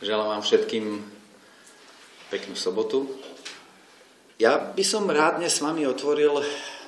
Želám 0.00 0.32
vám 0.32 0.40
všetkým 0.40 0.96
peknú 2.32 2.56
sobotu. 2.56 3.04
Ja 4.40 4.56
by 4.56 4.80
som 4.80 5.04
rád 5.04 5.44
dnes 5.44 5.52
s 5.52 5.60
vami 5.60 5.84
otvoril 5.84 6.40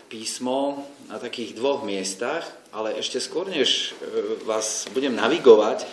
písmo 0.08 0.88
na 1.12 1.20
takých 1.20 1.52
dvoch 1.52 1.84
miestach, 1.84 2.40
ale 2.72 2.96
ešte 2.96 3.20
skôr, 3.20 3.52
než 3.52 3.92
e, 4.00 4.40
vás 4.48 4.88
budem 4.96 5.12
navigovať, 5.12 5.84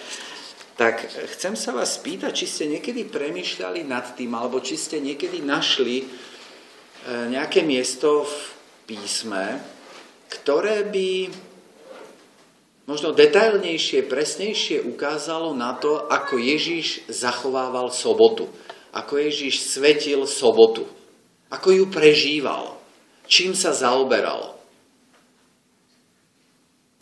tak 0.80 1.12
chcem 1.36 1.60
sa 1.60 1.76
vás 1.76 2.00
spýtať, 2.00 2.32
či 2.32 2.48
ste 2.48 2.72
niekedy 2.72 3.04
premyšľali 3.12 3.84
nad 3.84 4.16
tým, 4.16 4.32
alebo 4.32 4.64
či 4.64 4.80
ste 4.80 5.04
niekedy 5.04 5.44
našli 5.44 6.00
e, 6.00 6.06
nejaké 7.36 7.68
miesto 7.68 8.24
v 8.24 8.36
písme, 8.96 9.60
ktoré 10.32 10.88
by 10.88 11.28
možno 12.90 13.14
detailnejšie, 13.14 14.10
presnejšie 14.10 14.82
ukázalo 14.82 15.54
na 15.54 15.78
to, 15.78 16.10
ako 16.10 16.42
Ježiš 16.42 17.06
zachovával 17.06 17.94
sobotu. 17.94 18.50
Ako 18.90 19.22
Ježiš 19.22 19.62
svetil 19.70 20.26
sobotu. 20.26 20.90
Ako 21.54 21.70
ju 21.70 21.86
prežíval. 21.94 22.82
Čím 23.30 23.54
sa 23.54 23.78
zaoberal. 23.78 24.58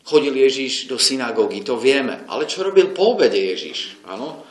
Chodil 0.03 0.35
Ježiš 0.35 0.91
do 0.91 0.99
synagógy, 0.99 1.63
to 1.63 1.79
vieme. 1.79 2.27
Ale 2.27 2.43
čo 2.43 2.67
robil 2.67 2.91
po 2.91 3.15
obede 3.15 3.39
Ježiš? 3.39 3.95
Áno? 4.03 4.43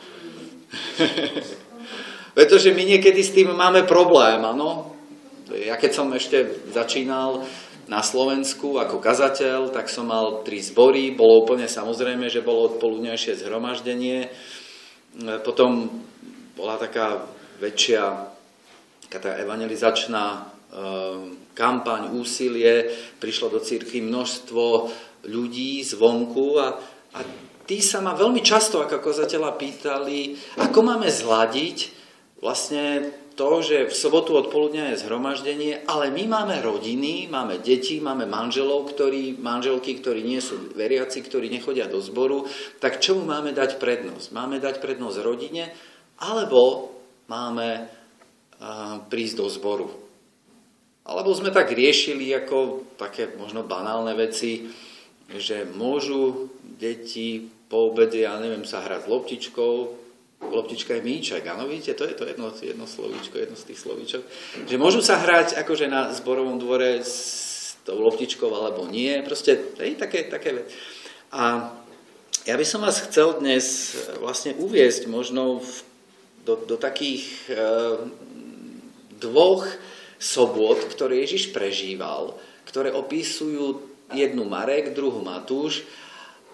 Pretože 2.37 2.73
my 2.73 2.81
niekedy 2.81 3.21
s 3.21 3.33
tým 3.37 3.53
máme 3.53 3.85
problém, 3.85 4.41
áno? 4.41 4.97
Ja 5.53 5.77
keď 5.77 5.91
som 5.93 6.09
ešte 6.13 6.65
začínal 6.73 7.45
na 7.87 8.03
Slovensku 8.03 8.75
ako 8.79 8.99
kazateľ, 8.99 9.71
tak 9.71 9.87
som 9.87 10.11
mal 10.11 10.43
tri 10.43 10.59
zbory, 10.59 11.15
bolo 11.15 11.47
úplne 11.47 11.71
samozrejme, 11.71 12.27
že 12.27 12.43
bolo 12.43 12.75
odpoludnejšie 12.75 13.39
zhromaždenie. 13.39 14.27
Potom 15.43 16.03
bola 16.53 16.75
taká 16.75 17.23
väčšia 17.63 18.35
taká 19.07 19.39
evangelizačná 19.39 20.25
e, 20.27 20.39
kampaň, 21.55 22.11
úsilie, 22.11 22.91
prišlo 23.23 23.55
do 23.55 23.59
círky 23.63 24.03
množstvo 24.03 24.91
ľudí 25.31 25.79
zvonku 25.83 26.59
a, 26.59 26.75
a 27.15 27.19
tí 27.63 27.79
sa 27.79 28.03
ma 28.03 28.11
veľmi 28.15 28.43
často 28.43 28.83
ako 28.83 28.99
kazateľa 28.99 29.55
pýtali, 29.55 30.35
ako 30.59 30.79
máme 30.83 31.07
zladiť 31.07 31.77
vlastne 32.43 33.15
to, 33.37 33.61
že 33.61 33.87
v 33.87 33.93
sobotu 33.93 34.33
odpoludňa 34.33 34.91
je 34.91 35.05
zhromaždenie, 35.05 35.85
ale 35.85 36.09
my 36.09 36.25
máme 36.25 36.57
rodiny, 36.65 37.29
máme 37.29 37.61
deti, 37.61 38.01
máme 38.01 38.25
manželov, 38.25 38.89
ktorí, 38.89 39.37
manželky, 39.37 39.93
ktorí 40.01 40.25
nie 40.25 40.41
sú 40.41 40.73
veriaci, 40.73 41.21
ktorí 41.21 41.45
nechodia 41.53 41.85
do 41.85 42.01
zboru, 42.01 42.49
tak 42.81 42.97
čomu 42.97 43.29
máme 43.29 43.53
dať 43.53 43.77
prednosť? 43.77 44.33
Máme 44.33 44.57
dať 44.57 44.81
prednosť 44.81 45.21
rodine, 45.21 45.69
alebo 46.17 46.89
máme 47.29 47.85
uh, 47.85 49.05
prísť 49.05 49.35
do 49.37 49.47
zboru? 49.53 49.87
Alebo 51.05 51.29
sme 51.37 51.53
tak 51.53 51.69
riešili 51.71 52.33
ako 52.33 52.89
také 52.97 53.29
možno 53.37 53.61
banálne 53.61 54.17
veci, 54.17 54.65
že 55.29 55.61
môžu 55.77 56.49
deti 56.65 57.53
po 57.69 57.93
obede, 57.93 58.25
ja 58.25 58.41
neviem, 58.41 58.65
sa 58.65 58.81
hrať 58.81 59.05
s 59.05 59.11
loptičkou, 59.11 59.73
loptička 60.41 60.93
je 60.97 61.01
míček, 61.01 61.41
áno, 61.49 61.65
vidíte, 61.65 61.97
to 61.97 62.05
je 62.05 62.13
to 62.13 62.25
jedno, 62.29 62.53
jedno 62.61 62.85
slovíčko, 62.85 63.37
jedno 63.37 63.57
z 63.57 63.73
tých 63.73 63.79
slovíčok, 63.81 64.21
že 64.69 64.77
môžu 64.77 65.01
sa 65.01 65.17
hrať 65.17 65.57
akože 65.65 65.89
na 65.89 66.13
zborovom 66.13 66.61
dvore 66.61 67.01
s 67.01 67.73
tou 67.81 67.97
loptičkou 67.97 68.51
alebo 68.51 68.85
nie, 68.85 69.23
proste 69.25 69.57
hej, 69.81 69.97
také, 69.97 70.29
také 70.29 70.67
A 71.33 71.73
ja 72.45 72.55
by 72.55 72.65
som 72.67 72.85
vás 72.85 73.01
chcel 73.03 73.41
dnes 73.41 73.97
vlastne 74.21 74.55
uviezť 74.55 75.09
možno 75.09 75.59
v, 75.59 75.71
do, 76.47 76.53
do 76.63 76.75
takých 76.79 77.27
e, 77.49 77.53
dvoch 79.19 79.67
sobot, 80.21 80.79
ktoré 80.87 81.25
Ježiš 81.25 81.51
prežíval, 81.51 82.37
ktoré 82.63 82.93
opisujú 82.93 83.83
jednu 84.15 84.47
Marek, 84.47 84.95
druhú 84.95 85.19
Matúš 85.19 85.83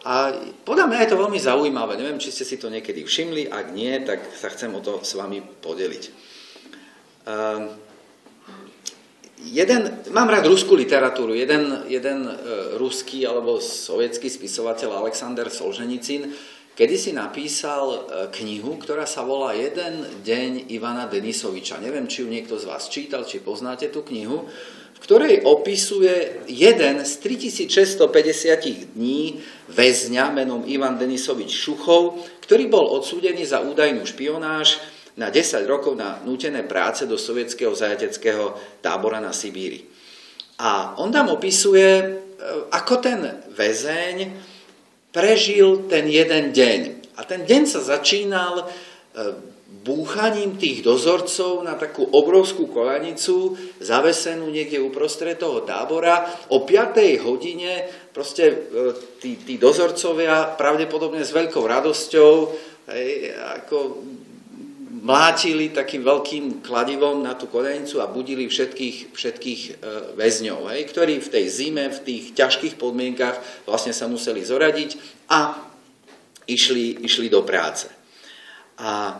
a 0.03 0.35
podľa 0.67 0.91
mňa 0.91 0.99
je 0.99 1.09
to 1.15 1.21
veľmi 1.23 1.39
zaujímavé. 1.39 1.95
Neviem, 1.95 2.19
či 2.19 2.35
ste 2.35 2.43
si 2.43 2.59
to 2.59 2.67
niekedy 2.67 3.07
všimli. 3.07 3.47
Ak 3.47 3.71
nie, 3.71 3.95
tak 4.03 4.19
sa 4.35 4.51
chcem 4.51 4.75
o 4.75 4.83
to 4.83 4.99
s 4.99 5.15
vami 5.15 5.39
podeliť. 5.39 6.03
Uh, 7.23 7.71
jeden, 9.47 10.03
mám 10.11 10.27
rád 10.27 10.51
ruskú 10.51 10.75
literatúru. 10.75 11.31
Jeden, 11.31 11.87
jeden 11.87 12.27
uh, 12.27 12.75
ruský 12.75 13.23
alebo 13.23 13.63
sovietský 13.63 14.27
spisovateľ 14.27 14.99
Alexander 15.07 15.47
Solženicin 15.47 16.35
kedy 16.73 16.95
si 16.97 17.11
napísal 17.13 17.85
uh, 17.85 18.01
knihu, 18.33 18.81
ktorá 18.81 19.05
sa 19.05 19.21
volá 19.21 19.53
Jeden 19.53 20.03
deň 20.25 20.73
Ivana 20.73 21.05
Denisoviča. 21.05 21.77
Neviem, 21.77 22.09
či 22.09 22.25
ju 22.25 22.27
niekto 22.27 22.57
z 22.57 22.65
vás 22.65 22.89
čítal, 22.89 23.23
či 23.23 23.39
poznáte 23.39 23.93
tú 23.93 24.01
knihu 24.09 24.49
ktorej 25.03 25.43
opisuje 25.43 26.47
jeden 26.47 27.03
z 27.03 27.11
3650 27.19 28.95
dní 28.95 29.43
väzňa 29.67 30.31
menom 30.31 30.63
Ivan 30.63 30.95
Denisovič 30.95 31.51
Šuchov, 31.51 32.23
ktorý 32.39 32.71
bol 32.71 32.87
odsúdený 32.87 33.43
za 33.43 33.59
údajnú 33.59 34.07
špionáž 34.07 34.79
na 35.19 35.27
10 35.27 35.67
rokov 35.67 35.99
na 35.99 36.23
nútené 36.23 36.63
práce 36.63 37.03
do 37.03 37.19
sovietského 37.19 37.75
zajateckého 37.75 38.55
tábora 38.79 39.19
na 39.19 39.35
Sibíri. 39.35 39.83
A 40.63 40.95
on 40.95 41.11
tam 41.11 41.35
opisuje, 41.35 41.87
e, 41.99 42.05
ako 42.71 43.03
ten 43.03 43.19
väzeň 43.51 44.17
prežil 45.11 45.85
ten 45.91 46.07
jeden 46.07 46.55
deň. 46.55 46.79
A 47.19 47.27
ten 47.27 47.43
deň 47.43 47.61
sa 47.67 47.83
začínal 47.83 48.63
e, 48.63 48.65
búchaním 49.81 50.55
tých 50.61 50.85
dozorcov 50.85 51.65
na 51.65 51.73
takú 51.73 52.05
obrovskú 52.05 52.69
kolanicu, 52.69 53.57
zavesenú 53.81 54.53
niekde 54.53 54.77
uprostred 54.77 55.41
toho 55.41 55.65
tábora. 55.65 56.23
O 56.53 56.61
5. 56.61 57.25
hodine 57.25 57.89
proste 58.13 58.43
e, 58.47 58.55
tí, 59.17 59.41
tí 59.41 59.57
dozorcovia 59.57 60.53
pravdepodobne 60.53 61.25
s 61.25 61.33
veľkou 61.33 61.65
radosťou 61.65 62.33
hej, 62.93 63.33
ako 63.59 63.77
mlátili 65.03 65.75
takým 65.75 65.99
veľkým 65.99 66.63
kladivom 66.63 67.19
na 67.19 67.35
tú 67.35 67.51
kolenicu 67.51 67.99
a 67.99 68.07
budili 68.07 68.47
všetkých, 68.47 69.11
všetkých 69.11 69.61
e, 69.67 69.71
väzňov, 70.15 70.71
hej, 70.71 70.81
ktorí 70.87 71.19
v 71.19 71.31
tej 71.33 71.45
zime, 71.51 71.91
v 71.91 71.99
tých 72.07 72.23
ťažkých 72.37 72.79
podmienkach 72.79 73.67
vlastne 73.67 73.91
sa 73.91 74.07
museli 74.07 74.45
zoradiť 74.45 74.95
a 75.27 75.59
išli, 76.47 77.03
išli 77.03 77.27
do 77.27 77.43
práce. 77.43 77.91
A 78.79 79.17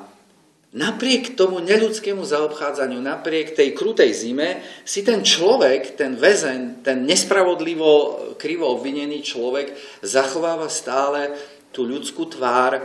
napriek 0.74 1.38
tomu 1.38 1.62
neľudskému 1.62 2.26
zaobchádzaniu, 2.26 2.98
napriek 2.98 3.54
tej 3.54 3.78
krutej 3.78 4.10
zime, 4.14 4.66
si 4.82 5.06
ten 5.06 5.22
človek, 5.22 5.94
ten 5.94 6.18
väzen, 6.18 6.82
ten 6.82 7.06
nespravodlivo 7.06 8.34
krivo 8.42 8.74
obvinený 8.74 9.22
človek 9.22 9.78
zachováva 10.02 10.68
stále 10.68 11.30
tú 11.70 11.86
ľudskú 11.86 12.26
tvár 12.30 12.78
e, 12.78 12.82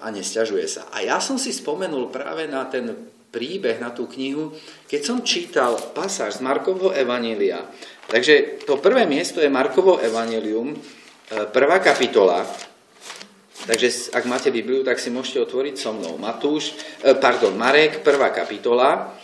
a 0.00 0.06
nesťažuje 0.08 0.66
sa. 0.68 0.88
A 0.92 1.04
ja 1.04 1.20
som 1.20 1.36
si 1.36 1.52
spomenul 1.52 2.08
práve 2.08 2.48
na 2.48 2.64
ten 2.68 2.88
príbeh, 3.28 3.76
na 3.76 3.92
tú 3.92 4.08
knihu, 4.08 4.56
keď 4.88 5.00
som 5.04 5.20
čítal 5.20 5.76
pasáž 5.92 6.40
z 6.40 6.44
Markovho 6.44 6.96
Evanília. 6.96 7.68
Takže 8.08 8.64
to 8.64 8.80
prvé 8.80 9.04
miesto 9.04 9.44
je 9.44 9.52
Markovo 9.52 10.00
Evanílium, 10.00 10.72
e, 10.72 10.76
prvá 11.52 11.84
kapitola, 11.84 12.48
Takže 13.66 14.14
ak 14.14 14.24
máte 14.30 14.54
Bibliu, 14.54 14.86
tak 14.86 15.02
si 15.02 15.10
môžete 15.10 15.42
otvoriť 15.42 15.74
so 15.74 15.90
mnou 15.90 16.14
Matúš, 16.20 16.78
e, 17.02 17.14
pardon, 17.18 17.56
Marek, 17.58 18.06
prvá 18.06 18.30
kapitola. 18.30 19.18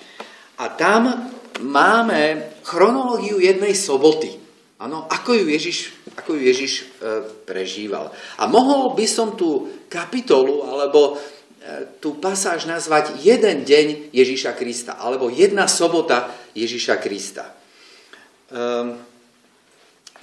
A 0.58 0.64
tam 0.74 1.30
máme 1.62 2.54
chronológiu 2.66 3.38
jednej 3.38 3.78
soboty. 3.78 4.34
Ano, 4.82 5.06
ako 5.06 5.38
ju 5.38 5.46
Ježiš, 5.48 5.78
ako 6.18 6.34
ju 6.34 6.40
Ježiš 6.50 6.72
e, 6.82 6.84
prežíval. 7.46 8.10
A 8.42 8.50
mohol 8.50 8.98
by 8.98 9.06
som 9.06 9.38
tú 9.38 9.70
kapitolu 9.86 10.66
alebo 10.66 11.14
e, 11.14 11.98
tú 12.02 12.18
pasáž 12.18 12.66
nazvať 12.66 13.22
jeden 13.22 13.62
deň 13.62 14.10
Ježiša 14.10 14.58
Krista, 14.58 14.98
alebo 14.98 15.30
jedna 15.30 15.70
sobota 15.70 16.26
Ježiša 16.58 16.98
Krista. 16.98 17.54
Ehm, 18.50 19.13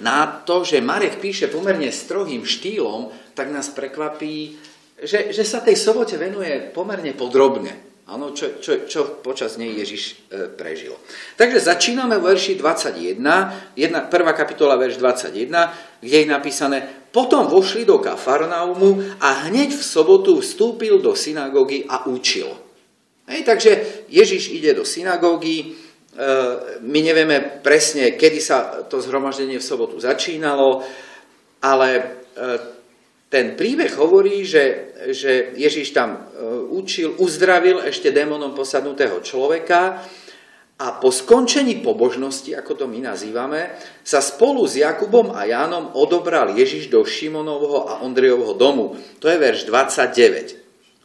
na 0.02 0.42
to, 0.42 0.66
že 0.66 0.82
Marek 0.82 1.22
píše 1.22 1.46
pomerne 1.46 1.88
strohým 1.94 2.42
štýlom, 2.42 3.08
tak 3.38 3.54
nás 3.54 3.70
prekvapí, 3.70 4.58
že, 4.98 5.30
že 5.30 5.46
sa 5.46 5.62
tej 5.62 5.78
sobote 5.78 6.18
venuje 6.18 6.70
pomerne 6.74 7.14
podrobne. 7.14 7.92
Áno, 8.10 8.34
čo, 8.34 8.58
čo, 8.58 8.84
čo 8.84 9.22
počas 9.22 9.56
nej 9.56 9.72
Ježiš 9.78 10.02
e, 10.28 10.50
prežil. 10.52 10.92
Takže 11.38 11.70
začíname 11.70 12.18
v 12.18 12.34
verši 12.34 12.58
21, 12.58 13.78
jedna, 13.78 14.00
prvá 14.10 14.34
kapitola, 14.34 14.74
verš 14.76 14.98
21, 14.98 16.02
kde 16.02 16.16
je 16.20 16.26
napísané, 16.26 16.78
potom 17.14 17.46
vošli 17.46 17.86
do 17.86 18.02
Kafarnaumu 18.02 19.16
a 19.22 19.46
hneď 19.48 19.78
v 19.78 19.84
sobotu 19.86 20.42
vstúpil 20.42 20.98
do 20.98 21.14
synagógy 21.14 21.86
a 21.86 22.04
učil. 22.10 22.50
Hej, 23.30 23.46
takže 23.46 23.72
Ježiš 24.10 24.50
ide 24.50 24.74
do 24.74 24.84
synagógy, 24.84 25.78
my 26.82 26.98
nevieme 27.00 27.40
presne, 27.64 28.20
kedy 28.20 28.36
sa 28.36 28.84
to 28.84 29.00
zhromaždenie 29.00 29.56
v 29.56 29.64
sobotu 29.64 29.96
začínalo, 29.96 30.84
ale 31.64 31.88
e, 31.96 32.02
ten 33.32 33.56
príbeh 33.56 33.96
hovorí, 33.96 34.44
že, 34.44 34.92
že 35.08 35.56
Ježiš 35.56 35.96
tam 35.96 36.10
e, 36.12 36.20
učil, 36.68 37.16
uzdravil 37.16 37.80
ešte 37.88 38.12
démonom 38.12 38.52
posadnutého 38.52 39.24
človeka 39.24 40.04
a 40.76 40.86
po 41.00 41.08
skončení 41.08 41.80
pobožnosti, 41.80 42.52
ako 42.52 42.84
to 42.84 42.84
my 42.90 43.00
nazývame, 43.00 43.72
sa 44.04 44.20
spolu 44.20 44.68
s 44.68 44.76
Jakubom 44.76 45.32
a 45.32 45.48
Jánom 45.48 45.96
odobral 45.96 46.52
Ježiš 46.52 46.92
do 46.92 47.06
Šimonovho 47.08 47.88
a 47.88 48.04
Ondrejovho 48.04 48.52
domu. 48.52 48.98
To 49.22 49.32
je 49.32 49.40
verš 49.40 49.64
29. 49.64 50.61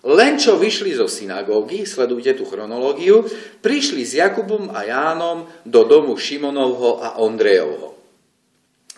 Len 0.07 0.39
čo 0.39 0.56
vyšli 0.56 0.95
zo 0.95 1.12
synagógy, 1.12 1.83
sledujte 1.83 2.31
tú 2.39 2.48
chronológiu, 2.48 3.27
prišli 3.59 4.07
s 4.07 4.15
Jakubom 4.15 4.71
a 4.71 4.88
Jánom 4.88 5.51
do 5.68 5.83
domu 5.83 6.15
Šimonovho 6.15 7.04
a 7.04 7.19
Ondrejovho. 7.19 8.00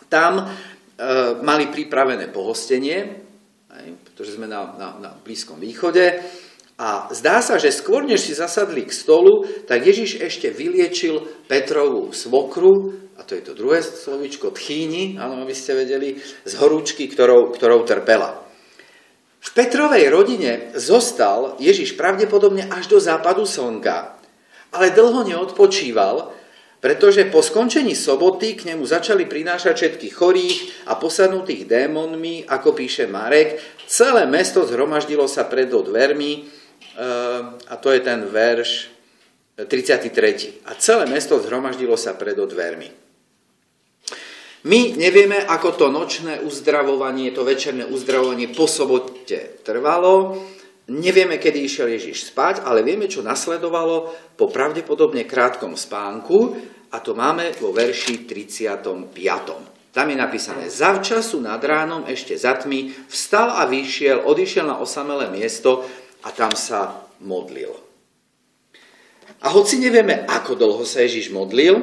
Tam 0.05 0.45
E, 0.99 1.39
mali 1.39 1.71
pripravené 1.71 2.27
pohostenie, 2.27 3.07
pretože 4.03 4.35
sme 4.35 4.51
na, 4.51 4.75
na, 4.75 4.87
na 4.99 5.09
Blízkom 5.15 5.55
východe. 5.55 6.19
A 6.75 7.07
zdá 7.15 7.39
sa, 7.39 7.55
že 7.55 7.71
skôr, 7.71 8.03
než 8.03 8.27
si 8.27 8.35
zasadli 8.35 8.83
k 8.83 8.91
stolu, 8.91 9.47
tak 9.63 9.87
Ježiš 9.87 10.19
ešte 10.19 10.51
vyliečil 10.51 11.23
Petrovú 11.47 12.11
svokru, 12.11 12.99
a 13.15 13.23
to 13.23 13.31
je 13.39 13.43
to 13.47 13.55
druhé 13.55 13.79
slovičko, 13.79 14.51
tchýni, 14.51 15.15
áno, 15.15 15.39
aby 15.39 15.55
ste 15.55 15.71
vedeli, 15.71 16.19
z 16.19 16.53
horúčky, 16.59 17.07
ktorou, 17.07 17.55
ktorou 17.55 17.87
trpela. 17.87 18.48
V 19.39 19.49
Petrovej 19.55 20.11
rodine 20.11 20.75
zostal 20.75 21.55
Ježiš 21.63 21.95
pravdepodobne 21.95 22.67
až 22.67 22.91
do 22.91 22.99
západu 22.99 23.47
slnka, 23.47 24.19
ale 24.75 24.91
dlho 24.91 25.23
neodpočíval, 25.23 26.35
pretože 26.79 27.27
po 27.27 27.43
skončení 27.43 27.95
soboty 27.95 28.55
k 28.55 28.71
nemu 28.71 28.83
začali 28.87 29.27
prinášať 29.27 29.75
všetkých 29.75 30.13
chorých 30.15 30.57
a 30.87 30.95
posadnutých 30.95 31.67
démonmi, 31.67 32.47
ako 32.47 32.71
píše 32.71 33.07
Marek. 33.07 33.59
Celé 33.87 34.23
mesto 34.27 34.63
zhromaždilo 34.63 35.27
sa 35.27 35.43
pred 35.47 35.67
dvermi, 35.67 36.31
eh, 36.39 37.41
a 37.67 37.75
to 37.75 37.91
je 37.91 37.99
ten 37.99 38.23
verš 38.27 38.91
33. 39.67 40.63
A 40.67 40.75
celé 40.79 41.03
mesto 41.07 41.35
zhromaždilo 41.35 41.99
sa 41.99 42.15
pred 42.15 42.39
dvermi. 42.39 43.08
My 44.67 44.91
nevieme, 44.99 45.39
ako 45.39 45.69
to 45.71 45.85
nočné 45.87 46.43
uzdravovanie, 46.43 47.31
to 47.31 47.47
večerné 47.47 47.87
uzdravovanie 47.87 48.51
po 48.51 48.67
sobote 48.67 49.63
trvalo. 49.63 50.35
Nevieme, 50.91 51.39
kedy 51.39 51.63
išiel 51.63 51.87
Ježiš 51.95 52.33
spať, 52.33 52.67
ale 52.67 52.83
vieme, 52.83 53.07
čo 53.07 53.23
nasledovalo 53.23 54.11
po 54.35 54.51
pravdepodobne 54.51 55.23
krátkom 55.23 55.79
spánku 55.79 56.59
a 56.91 56.97
to 56.99 57.15
máme 57.15 57.55
vo 57.61 57.71
verši 57.71 58.25
35. 58.27 59.95
Tam 59.95 60.05
je 60.09 60.17
napísané, 60.17 60.67
zavčasu 60.67 61.39
nad 61.39 61.61
ránom 61.63 62.03
ešte 62.09 62.35
za 62.35 62.57
tmy 62.57 63.07
vstal 63.07 63.53
a 63.53 63.63
vyšiel, 63.69 64.27
odišiel 64.27 64.65
na 64.67 64.81
osamelé 64.81 65.31
miesto 65.31 65.87
a 66.25 66.35
tam 66.35 66.51
sa 66.51 67.07
modlil. 67.23 67.73
A 69.39 69.47
hoci 69.55 69.79
nevieme, 69.79 70.27
ako 70.27 70.59
dlho 70.59 70.83
sa 70.83 70.99
Ježiš 71.05 71.31
modlil, 71.31 71.79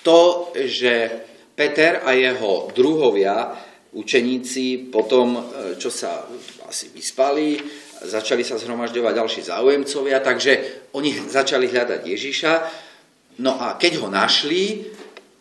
to, 0.00 0.48
že 0.56 1.26
Peter 1.58 2.06
a 2.06 2.14
jeho 2.14 2.70
druhovia, 2.70 3.50
učeníci, 3.90 4.94
potom, 4.94 5.34
e, 5.34 5.42
čo 5.74 5.90
sa 5.90 6.22
asi 6.70 6.94
vyspali, 6.94 7.58
začali 7.98 8.46
sa 8.46 8.54
zhromažďovať 8.62 9.12
ďalší 9.18 9.40
záujemcovia, 9.42 10.22
takže 10.22 10.52
oni 10.94 11.18
začali 11.26 11.66
hľadať 11.66 12.00
Ježiša. 12.06 12.52
No 13.42 13.58
a 13.58 13.74
keď 13.74 13.98
ho 13.98 14.06
našli, 14.06 14.86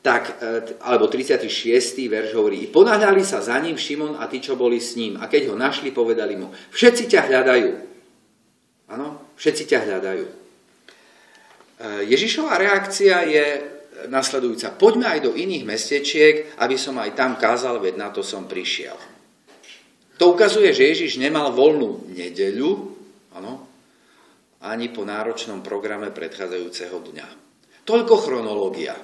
tak, 0.01 0.41
e, 0.41 0.81
alebo 0.81 1.05
36. 1.05 2.09
verš 2.09 2.33
hovorí, 2.33 2.65
ponáhľali 2.65 3.21
sa 3.21 3.37
za 3.37 3.61
ním 3.61 3.77
Šimon 3.77 4.17
a 4.17 4.25
tí, 4.25 4.41
čo 4.41 4.57
boli 4.57 4.81
s 4.81 4.97
ním. 4.97 5.21
A 5.21 5.29
keď 5.29 5.53
ho 5.53 5.55
našli, 5.59 5.93
povedali 5.93 6.33
mu, 6.33 6.49
všetci 6.73 7.13
ťa 7.13 7.29
hľadajú. 7.29 7.69
Áno, 8.89 9.37
všetci 9.37 9.63
ťa 9.69 9.79
hľadajú. 9.85 10.25
E, 10.25 10.33
Ježišová 12.09 12.57
reakcia 12.57 13.21
je 13.29 13.76
nasledujúca. 14.09 14.75
Poďme 14.75 15.07
aj 15.11 15.19
do 15.27 15.31
iných 15.35 15.63
mestečiek, 15.67 16.35
aby 16.59 16.75
som 16.79 16.97
aj 16.97 17.15
tam 17.15 17.35
kázal, 17.35 17.79
veď 17.79 17.95
na 17.99 18.09
to 18.09 18.23
som 18.23 18.49
prišiel. 18.49 18.95
To 20.17 20.33
ukazuje, 20.33 20.73
že 20.73 20.89
Ježiš 20.89 21.21
nemal 21.21 21.53
voľnú 21.53 22.09
nedeľu, 22.09 22.97
ano, 23.37 23.67
ani 24.65 24.89
po 24.89 25.05
náročnom 25.05 25.61
programe 25.61 26.09
predchádzajúceho 26.09 26.97
dňa. 26.97 27.27
Toľko 27.85 28.15
chronológia. 28.25 28.97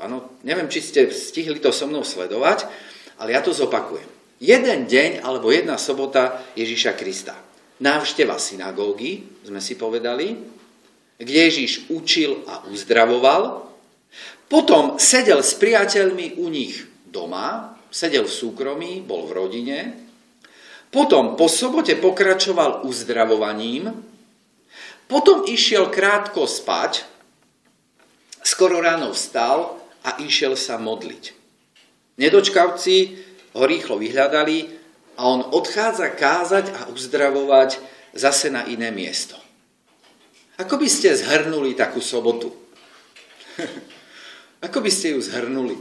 Ano, 0.00 0.40
neviem, 0.42 0.66
či 0.66 0.80
ste 0.80 1.12
stihli 1.12 1.60
to 1.60 1.70
so 1.70 1.86
mnou 1.86 2.02
sledovať, 2.02 2.66
ale 3.20 3.36
ja 3.36 3.44
to 3.44 3.54
zopakujem. 3.54 4.08
Jeden 4.42 4.90
deň 4.90 5.22
alebo 5.22 5.54
jedna 5.54 5.78
sobota 5.78 6.42
Ježiša 6.58 6.98
Krista. 6.98 7.36
Návšteva 7.78 8.40
synagógy, 8.40 9.22
sme 9.46 9.62
si 9.62 9.78
povedali, 9.78 10.34
kde 11.14 11.40
Ježiš 11.46 11.90
učil 11.92 12.42
a 12.48 12.66
uzdravoval. 12.66 13.70
Potom 14.48 15.00
sedel 15.00 15.40
s 15.40 15.56
priateľmi 15.56 16.38
u 16.38 16.52
nich 16.52 16.84
doma, 17.08 17.78
sedel 17.88 18.28
v 18.28 18.36
súkromí, 18.36 19.00
bol 19.00 19.24
v 19.24 19.32
rodine, 19.32 19.78
potom 20.94 21.34
po 21.34 21.50
sobote 21.50 21.98
pokračoval 21.98 22.86
uzdravovaním, 22.86 23.90
potom 25.10 25.42
išiel 25.46 25.90
krátko 25.90 26.46
spať, 26.46 27.02
skoro 28.46 28.78
ráno 28.78 29.10
vstal 29.10 29.74
a 30.06 30.22
išiel 30.22 30.54
sa 30.54 30.78
modliť. 30.78 31.34
Nedočkavci 32.14 32.96
ho 33.58 33.62
rýchlo 33.66 33.98
vyhľadali 33.98 34.58
a 35.18 35.26
on 35.26 35.42
odchádza 35.50 36.14
kázať 36.14 36.66
a 36.70 36.80
uzdravovať 36.94 37.78
zase 38.14 38.54
na 38.54 38.62
iné 38.70 38.94
miesto. 38.94 39.34
Ako 40.62 40.78
by 40.78 40.86
ste 40.86 41.10
zhrnuli 41.10 41.74
takú 41.74 41.98
sobotu? 41.98 42.63
Ako 44.64 44.80
by 44.80 44.88
ste 44.88 45.12
ju 45.12 45.20
zhrnuli? 45.20 45.76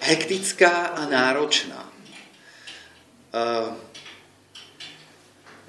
hektická 0.00 0.96
a 0.96 1.06
náročná. 1.06 1.86
Uh, 3.30 3.76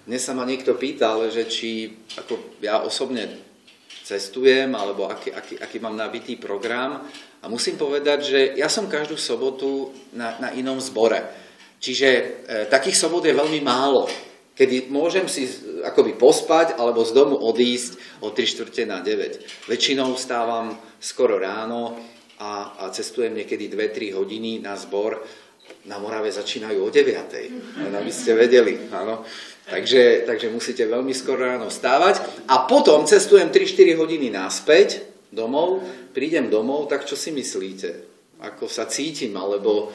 dnes 0.08 0.24
sa 0.24 0.34
ma 0.34 0.48
niekto 0.50 0.74
pýtal, 0.80 1.30
že 1.30 1.46
či 1.46 1.94
ako 2.18 2.58
ja 2.64 2.82
osobne 2.82 3.28
cestujem, 4.02 4.74
alebo 4.74 5.06
aký, 5.06 5.30
aký, 5.30 5.54
aký 5.62 5.78
mám 5.78 5.94
nabitý 5.94 6.42
program. 6.42 7.06
A 7.42 7.46
musím 7.52 7.78
povedať, 7.78 8.20
že 8.26 8.40
ja 8.58 8.66
som 8.66 8.90
každú 8.90 9.20
sobotu 9.20 9.94
na, 10.16 10.42
na 10.42 10.50
inom 10.58 10.82
zbore. 10.82 11.22
Čiže 11.78 12.10
e, 12.10 12.24
takých 12.66 12.98
sobot 12.98 13.22
je 13.26 13.34
veľmi 13.34 13.62
málo, 13.62 14.10
kedy 14.62 14.94
môžem 14.94 15.26
si 15.26 15.50
akoby 15.82 16.14
pospať 16.14 16.78
alebo 16.78 17.02
z 17.02 17.18
domu 17.18 17.34
odísť 17.34 18.22
o 18.22 18.30
3 18.30 18.46
čtvrte 18.46 18.86
na 18.86 19.02
9. 19.02 19.66
Väčšinou 19.66 20.14
vstávam 20.14 20.78
skoro 21.02 21.42
ráno, 21.42 21.98
a, 22.42 22.74
a 22.82 22.84
cestujem 22.90 23.38
niekedy 23.38 23.70
2-3 23.70 24.18
hodiny 24.18 24.66
na 24.66 24.74
zbor. 24.74 25.22
Na 25.86 26.02
Morave 26.02 26.34
začínajú 26.34 26.82
o 26.82 26.90
9. 26.90 27.86
Len 27.86 27.94
aby 27.94 28.12
ste 28.12 28.34
vedeli. 28.34 28.90
Áno. 28.90 29.22
Takže, 29.70 30.26
takže 30.26 30.50
musíte 30.50 30.84
veľmi 30.90 31.14
skoro 31.14 31.46
ráno 31.46 31.70
vstávať. 31.70 32.46
A 32.50 32.66
potom 32.66 33.06
cestujem 33.06 33.54
3-4 33.54 33.94
hodiny 33.94 34.34
naspäť 34.34 35.06
domov. 35.30 35.86
Prídem 36.12 36.50
domov, 36.50 36.90
tak 36.90 37.06
čo 37.06 37.14
si 37.14 37.30
myslíte? 37.30 38.10
Ako 38.42 38.66
sa 38.66 38.90
cítim, 38.90 39.38
alebo 39.38 39.94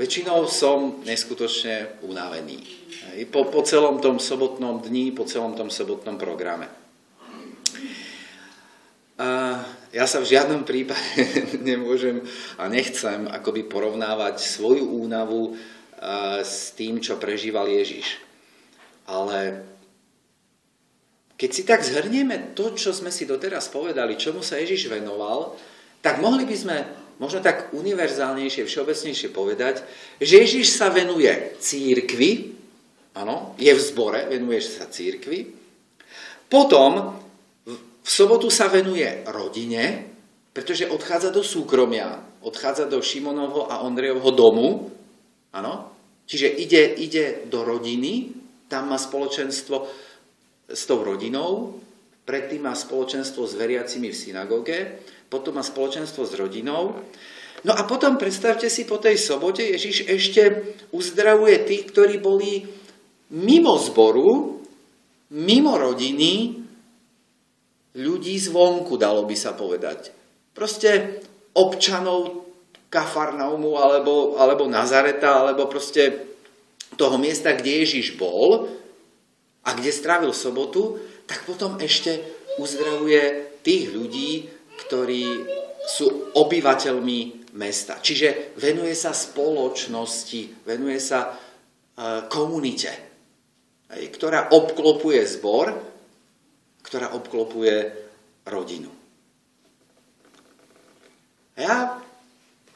väčšinou 0.00 0.48
som 0.48 1.04
neskutočne 1.04 2.00
unavený. 2.08 2.85
Po, 3.32 3.48
po 3.48 3.64
celom 3.64 3.96
tom 4.04 4.20
sobotnom 4.20 4.84
dni, 4.84 5.16
po 5.16 5.24
celom 5.24 5.56
tom 5.56 5.72
sobotnom 5.72 6.20
programe. 6.20 6.68
A 9.16 9.56
ja 9.96 10.04
sa 10.04 10.20
v 10.20 10.28
žiadnom 10.28 10.68
prípade 10.68 11.00
nemôžem 11.68 12.20
a 12.60 12.68
nechcem 12.68 13.24
akoby 13.24 13.64
porovnávať 13.64 14.44
svoju 14.44 14.84
únavu 14.84 15.56
s 16.44 16.76
tým, 16.76 17.00
čo 17.00 17.16
prežíval 17.16 17.72
Ježiš. 17.72 18.20
Ale 19.08 19.64
keď 21.40 21.50
si 21.52 21.62
tak 21.64 21.80
zhrnieme 21.80 22.52
to, 22.52 22.76
čo 22.76 22.92
sme 22.92 23.08
si 23.08 23.24
doteraz 23.24 23.72
povedali, 23.72 24.20
čomu 24.20 24.44
sa 24.44 24.60
Ježiš 24.60 24.92
venoval, 24.92 25.56
tak 26.04 26.20
mohli 26.20 26.44
by 26.44 26.56
sme 26.56 26.76
možno 27.16 27.40
tak 27.40 27.72
univerzálnejšie, 27.72 28.68
všeobecnejšie 28.68 29.28
povedať, 29.32 29.80
že 30.20 30.44
Ježiš 30.44 30.76
sa 30.76 30.92
venuje 30.92 31.32
církvi, 31.60 32.52
áno, 33.16 33.56
je 33.56 33.72
v 33.72 33.80
zbore, 33.80 34.28
venuje 34.28 34.60
sa 34.60 34.86
církvi, 34.86 35.48
potom 36.46 37.16
v 38.06 38.10
sobotu 38.10 38.52
sa 38.52 38.70
venuje 38.70 39.26
rodine, 39.26 40.06
pretože 40.54 40.86
odchádza 40.86 41.34
do 41.34 41.42
súkromia, 41.42 42.22
odchádza 42.44 42.86
do 42.86 43.02
Šimonovho 43.02 43.66
a 43.66 43.82
Ondrejovho 43.82 44.30
domu, 44.30 44.68
áno, 45.50 45.90
čiže 46.28 46.46
ide, 46.46 46.94
ide 47.02 47.48
do 47.50 47.66
rodiny, 47.66 48.30
tam 48.70 48.94
má 48.94 48.98
spoločenstvo 49.00 49.76
s 50.70 50.82
tou 50.86 51.02
rodinou, 51.02 51.82
predtým 52.26 52.66
má 52.66 52.74
spoločenstvo 52.74 53.46
s 53.46 53.58
veriacimi 53.58 54.10
v 54.10 54.18
synagóge, 54.18 54.78
potom 55.26 55.58
má 55.58 55.64
spoločenstvo 55.66 56.22
s 56.26 56.32
rodinou. 56.38 57.02
No 57.66 57.72
a 57.74 57.82
potom 57.82 58.14
predstavte 58.14 58.70
si, 58.70 58.86
po 58.86 59.02
tej 59.02 59.18
sobote 59.18 59.62
Ježiš 59.62 60.06
ešte 60.06 60.42
uzdravuje 60.94 61.66
tých, 61.66 61.90
ktorí 61.90 62.22
boli 62.22 62.62
mimo 63.32 63.74
zboru, 63.80 64.60
mimo 65.34 65.72
rodiny, 65.74 66.62
ľudí 67.96 68.36
zvonku, 68.36 69.00
dalo 69.00 69.24
by 69.24 69.36
sa 69.36 69.56
povedať. 69.56 70.12
Proste 70.52 71.22
občanov 71.56 72.46
Kafarnaumu 72.86 73.76
alebo, 73.76 74.38
alebo 74.38 74.70
Nazareta, 74.70 75.42
alebo 75.42 75.66
proste 75.66 76.32
toho 76.94 77.18
miesta, 77.18 77.56
kde 77.56 77.82
Ježiš 77.82 78.14
bol 78.14 78.70
a 79.66 79.70
kde 79.74 79.90
strávil 79.90 80.30
sobotu, 80.30 80.96
tak 81.26 81.42
potom 81.42 81.76
ešte 81.82 82.22
uzdravuje 82.62 83.52
tých 83.66 83.90
ľudí, 83.90 84.46
ktorí 84.86 85.26
sú 85.82 86.30
obyvateľmi 86.38 87.50
mesta. 87.58 87.98
Čiže 87.98 88.54
venuje 88.60 88.94
sa 88.94 89.10
spoločnosti, 89.10 90.62
venuje 90.62 91.00
sa 91.02 91.26
e, 91.26 91.30
komunite, 92.30 93.15
ktorá 93.90 94.50
obklopuje 94.50 95.22
zbor, 95.26 95.70
ktorá 96.82 97.14
obklopuje 97.14 97.94
rodinu. 98.46 98.90
A 101.56 101.58
ja, 101.58 101.76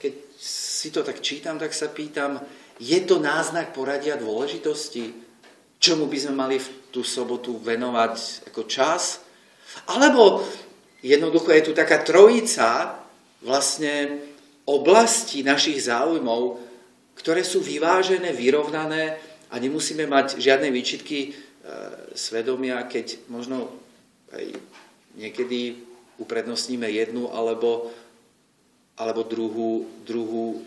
keď 0.00 0.12
si 0.40 0.88
to 0.88 1.04
tak 1.04 1.20
čítam, 1.20 1.60
tak 1.60 1.74
sa 1.76 1.92
pýtam, 1.92 2.40
je 2.80 2.98
to 3.04 3.20
náznak 3.20 3.76
poradia 3.76 4.16
dôležitosti, 4.16 5.12
čomu 5.76 6.08
by 6.08 6.18
sme 6.18 6.34
mali 6.34 6.56
v 6.56 6.68
tú 6.88 7.04
sobotu 7.04 7.60
venovať 7.60 8.48
ako 8.48 8.62
čas? 8.64 9.20
Alebo 9.92 10.42
jednoducho 11.04 11.52
je 11.52 11.66
tu 11.70 11.72
taká 11.76 12.00
trojica 12.02 12.98
vlastne 13.44 14.24
oblasti 14.66 15.44
našich 15.44 15.86
záujmov, 15.86 16.58
ktoré 17.16 17.44
sú 17.44 17.60
vyvážené, 17.60 18.32
vyrovnané 18.32 19.29
a 19.50 19.54
nemusíme 19.58 20.06
mať 20.06 20.38
žiadne 20.38 20.70
výčitky 20.70 21.18
e, 21.26 21.30
svedomia, 22.14 22.86
keď 22.86 23.26
možno 23.26 23.70
aj 24.30 24.54
niekedy 25.18 25.82
uprednostníme 26.22 26.86
jednu 26.86 27.34
alebo, 27.34 27.90
alebo 28.94 29.26
druhú, 29.26 29.90
druhú 30.06 30.62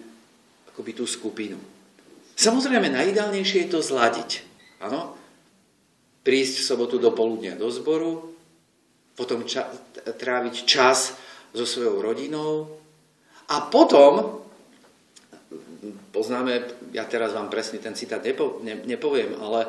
akoby 0.67 0.91
tú 0.91 1.05
skupinu. 1.07 1.55
Samozrejme, 2.33 2.89
najideálnejšie 2.89 3.65
je 3.65 3.69
to 3.69 3.79
zladiť. 3.79 4.43
Áno? 4.81 5.15
Prísť 6.25 6.59
v 6.59 6.67
sobotu 6.67 6.95
do 6.97 7.13
poludnia 7.13 7.53
do 7.53 7.69
zboru, 7.69 8.33
potom 9.13 9.45
ča- 9.45 9.69
tráviť 10.01 10.55
čas 10.65 11.13
so 11.53 11.63
svojou 11.63 12.01
rodinou 12.01 12.81
a 13.47 13.69
potom, 13.69 14.41
poznáme, 16.09 16.65
ja 16.93 17.03
teraz 17.09 17.33
vám 17.33 17.50
presne 17.50 17.81
ten 17.81 17.97
citát 17.97 18.21
nepo, 18.21 18.62
ne, 18.62 18.79
nepoviem, 18.85 19.35
ale 19.41 19.67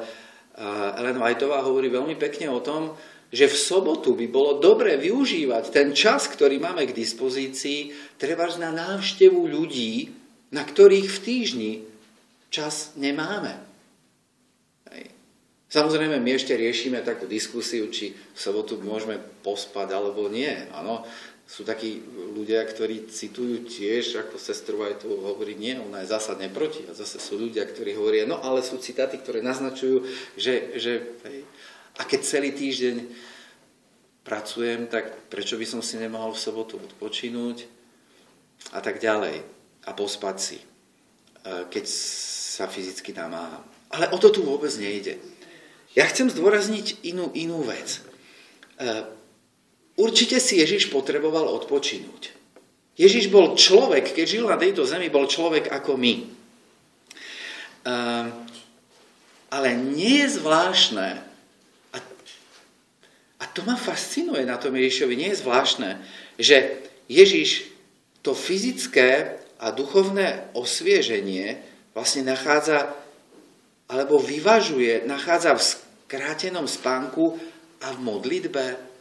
Ellen 1.01 1.19
Whiteová 1.19 1.65
hovorí 1.65 1.91
veľmi 1.91 2.15
pekne 2.15 2.53
o 2.53 2.63
tom, 2.63 2.95
že 3.35 3.51
v 3.51 3.57
sobotu 3.59 4.15
by 4.15 4.31
bolo 4.31 4.63
dobre 4.63 4.95
využívať 4.95 5.75
ten 5.75 5.91
čas, 5.91 6.31
ktorý 6.31 6.63
máme 6.63 6.87
k 6.87 6.95
dispozícii, 6.95 7.91
treba 8.15 8.47
na 8.63 8.71
návštevu 8.71 9.43
ľudí, 9.51 10.15
na 10.55 10.63
ktorých 10.63 11.09
v 11.11 11.19
týždni 11.19 11.73
čas 12.55 12.95
nemáme. 12.95 13.59
Samozrejme, 15.75 16.23
my 16.23 16.31
ešte 16.39 16.55
riešime 16.55 17.03
takú 17.03 17.27
diskusiu, 17.27 17.91
či 17.91 18.15
v 18.15 18.39
sobotu 18.39 18.79
môžeme 18.79 19.19
pospať 19.43 19.91
alebo 19.91 20.31
nie. 20.31 20.47
Áno, 20.71 21.03
sú 21.45 21.63
takí 21.63 22.01
ľudia, 22.09 22.65
ktorí 22.65 23.07
citujú 23.13 23.69
tiež, 23.69 24.17
ako 24.17 24.41
sestru 24.41 24.81
aj 24.81 25.05
tu 25.05 25.13
hovorí, 25.13 25.53
nie, 25.53 25.77
ona 25.77 26.01
je 26.01 26.11
zásadne 26.11 26.49
proti. 26.49 26.83
A 26.89 26.97
zase 26.97 27.21
sú 27.21 27.37
ľudia, 27.37 27.69
ktorí 27.69 27.93
hovoria, 27.95 28.25
no 28.25 28.41
ale 28.41 28.65
sú 28.65 28.81
citáty, 28.81 29.21
ktoré 29.21 29.45
naznačujú, 29.45 30.09
že, 30.41 30.81
že 30.81 30.93
hej, 31.29 31.45
a 31.95 32.03
keď 32.03 32.21
celý 32.25 32.51
týždeň 32.57 32.97
pracujem, 34.25 34.89
tak 34.89 35.29
prečo 35.29 35.61
by 35.61 35.67
som 35.69 35.81
si 35.85 36.01
nemohol 36.01 36.33
v 36.33 36.43
sobotu 36.43 36.81
odpočinúť 36.81 37.69
a 38.73 38.81
tak 38.81 38.99
ďalej 38.99 39.45
a 39.85 39.91
pospať 39.93 40.37
si, 40.41 40.59
e, 40.59 40.67
keď 41.69 41.85
sa 42.57 42.67
fyzicky 42.67 43.13
namáham. 43.13 43.63
Ale 43.93 44.11
o 44.11 44.19
to 44.19 44.33
tu 44.33 44.41
vôbec 44.43 44.73
nejde. 44.81 45.21
Ja 45.95 46.09
chcem 46.11 46.27
zdôrazniť 46.27 47.07
inú, 47.07 47.31
inú 47.37 47.63
vec. 47.63 48.03
Určite 49.95 50.43
si 50.43 50.59
Ježiš 50.59 50.91
potreboval 50.91 51.47
odpočinúť. 51.55 52.35
Ježiš 52.95 53.31
bol 53.31 53.59
človek, 53.59 54.15
keď 54.15 54.27
žil 54.27 54.45
na 54.47 54.59
tejto 54.59 54.87
zemi, 54.87 55.11
bol 55.11 55.27
človek 55.27 55.71
ako 55.71 55.99
my. 55.99 56.15
E, 56.23 56.27
ale 59.51 59.69
nie 59.75 60.23
je 60.27 60.39
zvláštne, 60.39 61.09
a, 61.95 61.99
a 63.39 63.45
to 63.51 63.67
ma 63.67 63.75
fascinuje 63.75 64.47
na 64.47 64.59
tom 64.59 64.75
Ježišovi, 64.75 65.15
nie 65.15 65.31
je 65.35 65.43
zvláštne, 65.43 65.91
že 66.39 66.79
Ježiš 67.11 67.71
to 68.23 68.35
fyzické 68.35 69.39
a 69.59 69.71
duchovné 69.71 70.51
osvieženie 70.55 71.61
vlastne 71.95 72.27
nachádza, 72.27 72.91
alebo 73.87 74.19
vyvažuje, 74.19 75.07
nachádza 75.07 75.55
v 75.55 75.67
skrátenom 75.67 76.67
spánku 76.67 77.39
a 77.85 77.95
v 77.95 77.99
modlitbe. 78.03 78.94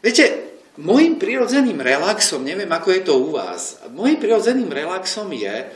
Viete, 0.00 0.56
môjim 0.80 1.20
prirodzeným 1.20 1.76
relaxom, 1.76 2.40
neviem 2.40 2.68
ako 2.72 2.88
je 2.96 3.02
to 3.04 3.14
u 3.20 3.36
vás, 3.36 3.84
môjim 3.92 4.16
prirodzeným 4.16 4.72
relaxom 4.72 5.28
je, 5.28 5.68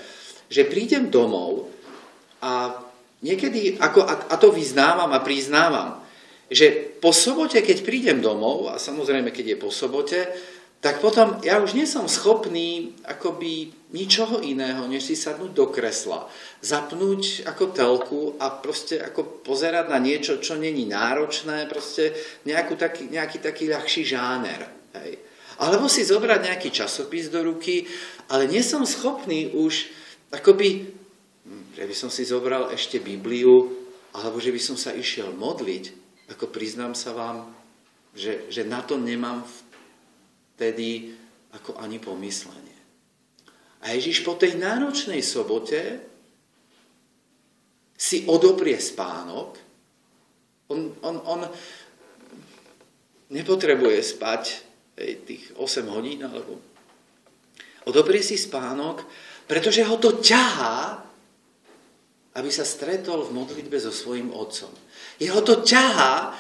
že 0.49 0.69
prídem 0.69 1.13
domov 1.13 1.69
a 2.41 2.73
niekedy, 3.21 3.77
ako, 3.77 4.05
a 4.05 4.35
to 4.37 4.49
vyznávam 4.53 5.13
a 5.13 5.25
priznávam, 5.25 6.05
že 6.49 6.71
po 7.01 7.13
sobote, 7.13 7.61
keď 7.65 7.85
prídem 7.85 8.19
domov, 8.21 8.69
a 8.69 8.77
samozrejme, 8.77 9.33
keď 9.33 9.57
je 9.57 9.59
po 9.61 9.73
sobote, 9.73 10.29
tak 10.85 11.01
potom 11.01 11.41
ja 11.41 11.65
už 11.65 11.73
nie 11.73 11.89
schopný 11.89 12.93
akoby 13.09 13.73
ničoho 13.97 14.45
iného, 14.45 14.85
než 14.85 15.09
si 15.09 15.17
sadnúť 15.17 15.57
do 15.57 15.73
kresla, 15.73 16.29
zapnúť 16.61 17.49
ako 17.49 17.65
telku 17.73 18.23
a 18.37 18.53
proste 18.53 19.01
ako 19.01 19.41
pozerať 19.41 19.89
na 19.89 19.97
niečo, 19.97 20.45
čo 20.45 20.61
není 20.61 20.85
náročné, 20.85 21.65
proste 21.73 22.13
nejakú 22.45 22.77
taký, 22.77 23.09
nejaký 23.09 23.41
taký 23.41 23.73
ľahší 23.73 24.05
žáner. 24.05 24.69
Hej. 25.01 25.25
Alebo 25.65 25.89
si 25.89 26.05
zobrať 26.05 26.53
nejaký 26.53 26.69
časopis 26.69 27.33
do 27.33 27.41
ruky, 27.41 27.89
ale 28.29 28.45
nie 28.45 28.61
schopný 28.61 29.57
už 29.57 29.89
akoby, 30.37 30.85
že 31.73 31.85
by 31.89 31.95
som 31.97 32.13
si 32.13 32.29
zobral 32.29 32.69
ešte 32.77 33.01
Bibliu, 33.01 33.73
alebo 34.13 34.37
že 34.37 34.53
by 34.53 34.61
som 34.61 34.77
sa 34.77 34.93
išiel 34.93 35.33
modliť, 35.33 35.85
ako 36.29 36.53
priznám 36.53 36.93
sa 36.93 37.17
vám, 37.17 37.49
že, 38.13 38.47
že 38.53 38.63
na 38.69 38.85
to 38.85 39.01
nemám 39.01 39.43
v 39.43 39.64
vtedy 40.55 41.15
ako 41.55 41.79
ani 41.79 41.99
pomyslenie. 41.99 42.79
A 43.85 43.93
Ježiš 43.93 44.25
po 44.25 44.39
tej 44.39 44.57
náročnej 44.57 45.21
sobote 45.21 46.01
si 47.95 48.25
odoprie 48.27 48.81
spánok. 48.81 49.61
On, 50.73 50.89
on, 51.05 51.17
on 51.25 51.41
nepotrebuje 53.29 53.99
spať 54.01 54.43
tých 55.27 55.53
8 55.59 55.91
hodín, 55.91 56.25
alebo 56.25 56.61
odoprie 57.85 58.23
si 58.23 58.39
spánok, 58.39 59.05
pretože 59.45 59.85
ho 59.85 59.97
to 60.01 60.23
ťahá, 60.23 61.05
aby 62.35 62.51
sa 62.51 62.67
stretol 62.67 63.27
v 63.29 63.35
modlitbe 63.37 63.77
so 63.79 63.93
svojím 63.93 64.33
otcom. 64.33 64.73
Jeho 65.21 65.41
to 65.45 65.63
ťahá, 65.63 66.35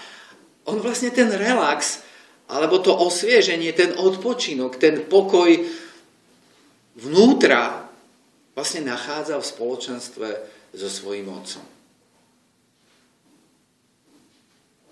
on 0.66 0.80
vlastne 0.80 1.12
ten 1.12 1.28
relax 1.28 2.03
alebo 2.48 2.76
to 2.78 2.92
osvieženie, 2.92 3.72
ten 3.72 3.96
odpočinok, 3.96 4.76
ten 4.76 5.08
pokoj 5.08 5.48
vnútra 7.00 7.88
vlastne 8.54 8.86
nachádza 8.86 9.40
v 9.40 9.50
spoločenstve 9.50 10.28
so 10.76 10.88
svojím 10.90 11.32
otcom. 11.32 11.64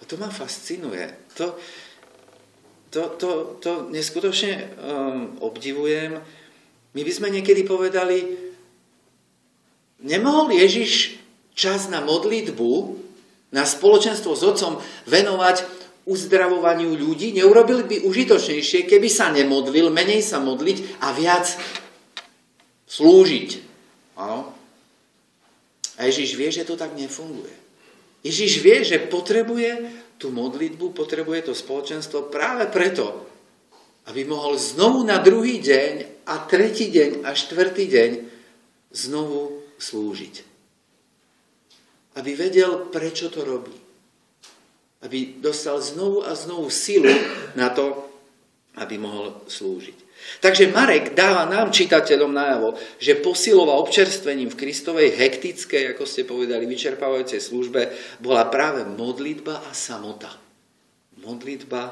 A 0.01 0.03
to 0.09 0.19
ma 0.19 0.33
fascinuje. 0.33 1.07
To, 1.39 1.55
to, 2.91 3.03
to, 3.21 3.31
to 3.63 3.71
neskutočne 3.95 4.53
um, 4.59 5.39
obdivujem. 5.39 6.19
My 6.93 7.01
by 7.07 7.13
sme 7.13 7.29
niekedy 7.31 7.63
povedali, 7.63 8.27
nemohol 10.03 10.51
Ježiš 10.51 11.23
čas 11.55 11.87
na 11.87 12.03
modlitbu, 12.03 12.99
na 13.55 13.63
spoločenstvo 13.63 14.33
s 14.35 14.43
otcom 14.43 14.83
venovať 15.07 15.82
uzdravovaniu 16.07 16.99
ľudí, 16.99 17.31
neurobil 17.37 17.87
by 17.87 18.03
užitočnejšie, 18.03 18.91
keby 18.91 19.07
sa 19.07 19.31
nemodlil, 19.31 19.91
menej 19.95 20.23
sa 20.23 20.43
modliť 20.43 20.99
a 20.99 21.15
viac 21.15 21.47
slúžiť. 22.91 23.51
Áno. 24.19 24.51
A 25.97 26.01
Ježiš 26.11 26.35
vie, 26.35 26.51
že 26.51 26.67
to 26.67 26.75
tak 26.75 26.99
nefunguje. 26.99 27.55
Ježiš 28.23 28.63
vie, 28.63 28.83
že 28.87 29.03
potrebuje 29.03 29.91
tú 30.19 30.31
modlitbu, 30.31 30.95
potrebuje 30.95 31.51
to 31.51 31.55
spoločenstvo 31.55 32.31
práve 32.31 32.71
preto, 32.71 33.27
aby 34.07 34.27
mohol 34.27 34.59
znovu 34.59 35.03
na 35.07 35.19
druhý 35.23 35.59
deň 35.59 36.27
a 36.27 36.47
tretí 36.47 36.91
deň 36.91 37.27
a 37.27 37.35
štvrtý 37.35 37.85
deň 37.87 38.11
znovu 38.95 39.63
slúžiť. 39.79 40.35
Aby 42.19 42.31
vedel, 42.35 42.91
prečo 42.91 43.31
to 43.31 43.43
robí. 43.43 43.75
Aby 45.03 45.43
dostal 45.43 45.83
znovu 45.83 46.23
a 46.23 46.35
znovu 46.35 46.71
silu 46.71 47.11
na 47.59 47.71
to, 47.75 48.07
aby 48.79 48.97
mohol 48.97 49.43
slúžiť. 49.51 50.03
Takže 50.39 50.71
Marek 50.71 51.19
dáva 51.19 51.51
nám, 51.51 51.75
čitateľom 51.75 52.31
najavo, 52.31 52.79
že 53.03 53.19
posilová 53.19 53.75
občerstvením 53.83 54.55
v 54.55 54.59
Kristovej 54.59 55.19
hektickej, 55.19 55.93
ako 55.93 56.07
ste 56.07 56.23
povedali, 56.23 56.63
vyčerpávajúcej 56.71 57.43
službe 57.43 57.91
bola 58.23 58.47
práve 58.47 58.87
modlitba 58.87 59.67
a 59.67 59.71
samota. 59.75 60.31
Modlitba 61.19 61.83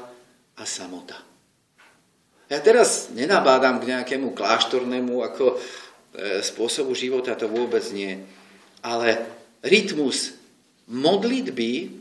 a 0.54 0.62
samota. 0.62 1.18
Ja 2.50 2.58
teraz 2.58 3.14
nenabádam 3.14 3.78
k 3.78 3.94
nejakému 3.94 4.34
kláštornému 4.34 5.22
ako 5.22 5.54
e, 5.54 5.56
spôsobu 6.42 6.98
života, 6.98 7.38
to 7.38 7.46
vôbec 7.46 7.82
nie. 7.94 8.18
Ale 8.82 9.22
rytmus 9.62 10.34
modlitby, 10.90 11.99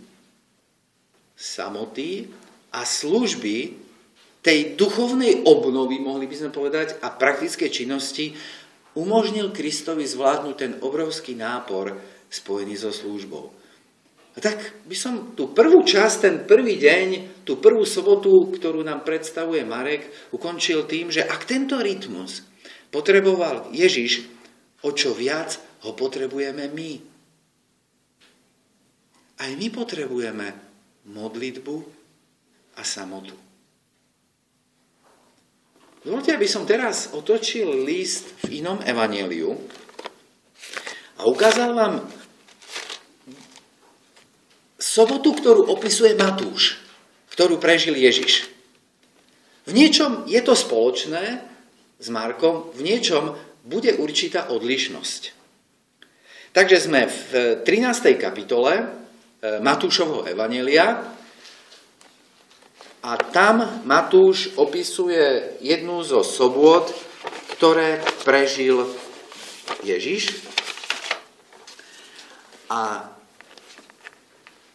samoty 1.39 2.27
a 2.75 2.84
služby 2.84 3.88
tej 4.43 4.75
duchovnej 4.75 5.48
obnovy, 5.48 6.03
mohli 6.03 6.27
by 6.27 6.36
sme 6.36 6.51
povedať, 6.51 7.00
a 7.00 7.12
praktické 7.15 7.72
činnosti 7.72 8.36
umožnil 9.00 9.55
Kristovi 9.55 10.03
zvládnuť 10.03 10.55
ten 10.60 10.74
obrovský 10.84 11.39
nápor 11.39 11.96
spojený 12.27 12.75
so 12.75 12.91
službou. 12.91 13.55
A 14.36 14.38
tak 14.39 14.60
by 14.88 14.96
som 14.96 15.36
tú 15.36 15.51
prvú 15.51 15.84
časť, 15.84 16.15
ten 16.19 16.36
prvý 16.48 16.79
deň, 16.79 17.08
tú 17.43 17.60
prvú 17.60 17.84
sobotu, 17.84 18.51
ktorú 18.55 18.84
nám 18.86 19.03
predstavuje 19.03 19.63
Marek, 19.67 20.31
ukončil 20.31 20.88
tým, 20.88 21.12
že 21.12 21.25
ak 21.25 21.43
tento 21.50 21.79
rytmus 21.79 22.46
potreboval 22.93 23.72
Ježiš, 23.75 24.27
o 24.86 24.96
čo 24.96 25.12
viac 25.12 25.60
ho 25.84 25.91
potrebujeme 25.91 26.72
my. 26.72 26.91
Aj 29.39 29.51
my 29.55 29.67
potrebujeme 29.72 30.68
modlitbu 31.09 31.75
a 32.77 32.81
samotu. 32.85 33.33
Dovolte, 35.99 36.31
aby 36.31 36.47
som 36.47 36.63
teraz 36.63 37.11
otočil 37.11 37.83
list 37.83 38.31
v 38.47 38.63
inom 38.63 38.79
evaneliu 38.87 39.51
a 41.19 41.27
ukázal 41.27 41.75
vám 41.75 42.07
sobotu, 44.79 45.35
ktorú 45.35 45.67
opisuje 45.75 46.15
Matúš, 46.15 46.79
ktorú 47.35 47.59
prežil 47.59 47.99
Ježiš. 47.99 48.47
V 49.67 49.75
niečom 49.75 50.23
je 50.23 50.39
to 50.39 50.55
spoločné 50.55 51.43
s 51.99 52.07
Markom, 52.07 52.71
v 52.71 52.81
niečom 52.81 53.35
bude 53.67 53.91
určitá 53.99 54.47
odlišnosť. 54.49 55.35
Takže 56.55 56.77
sme 56.79 57.05
v 57.05 57.61
13. 57.61 58.15
kapitole 58.15 58.87
Matúšovho 59.39 60.27
Evanelia 60.27 61.00
a 63.00 63.12
tam 63.31 63.63
Matúš 63.88 64.51
opisuje 64.60 65.55
jednu 65.63 66.03
zo 66.03 66.19
sobôd, 66.27 66.91
ktoré 67.55 68.03
prežil 68.27 68.84
Ježiš. 69.88 70.43
A 72.67 73.08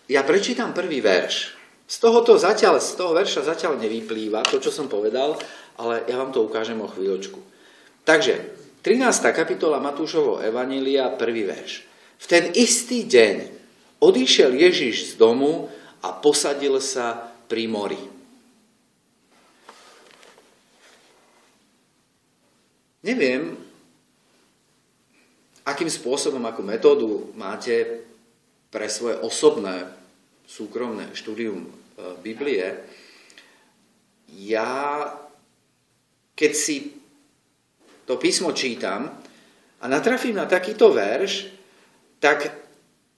ja 0.08 0.20
prečítam 0.24 0.72
prvý 0.72 1.04
verš. 1.04 1.52
Z 1.84 2.00
tohoto 2.00 2.40
zatiaľ, 2.40 2.80
z 2.80 2.96
toho 2.96 3.12
verša 3.12 3.44
zatiaľ 3.44 3.76
nevyplýva 3.76 4.48
to, 4.48 4.56
čo 4.56 4.72
som 4.72 4.88
povedal, 4.88 5.36
ale 5.76 6.08
ja 6.08 6.16
vám 6.16 6.32
to 6.32 6.40
ukážem 6.40 6.80
o 6.80 6.88
chvíľočku. 6.88 7.36
Takže, 8.08 8.56
13. 8.80 9.04
kapitola 9.32 9.80
Matúšovo 9.80 10.40
Evanília, 10.40 11.12
prvý 11.12 11.44
verš. 11.44 11.84
V 12.20 12.24
ten 12.24 12.52
istý 12.56 13.04
deň 13.04 13.53
odišiel 14.04 14.52
Ježiš 14.52 15.16
z 15.16 15.20
domu 15.20 15.72
a 16.04 16.12
posadil 16.12 16.76
sa 16.84 17.32
pri 17.48 17.64
mori. 17.64 18.00
Neviem, 23.04 23.52
akým 25.64 25.88
spôsobom, 25.88 26.40
akú 26.44 26.60
metódu 26.64 27.32
máte 27.36 28.04
pre 28.72 28.88
svoje 28.88 29.20
osobné, 29.20 29.88
súkromné 30.44 31.12
štúdium 31.12 31.64
e, 31.64 31.70
Biblie. 32.20 32.64
Ja, 34.32 35.08
keď 36.32 36.52
si 36.52 36.96
to 38.08 38.16
písmo 38.20 38.52
čítam 38.52 39.08
a 39.80 39.84
natrafím 39.84 40.36
na 40.36 40.48
takýto 40.48 40.92
verš, 40.92 41.48
tak 42.20 42.53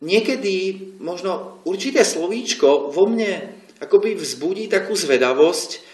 niekedy 0.05 0.57
možno 1.01 1.61
určité 1.65 2.05
slovíčko 2.05 2.93
vo 2.93 3.05
mne 3.09 3.57
akoby 3.81 4.17
vzbudí 4.17 4.69
takú 4.73 4.97
zvedavosť, 4.97 5.87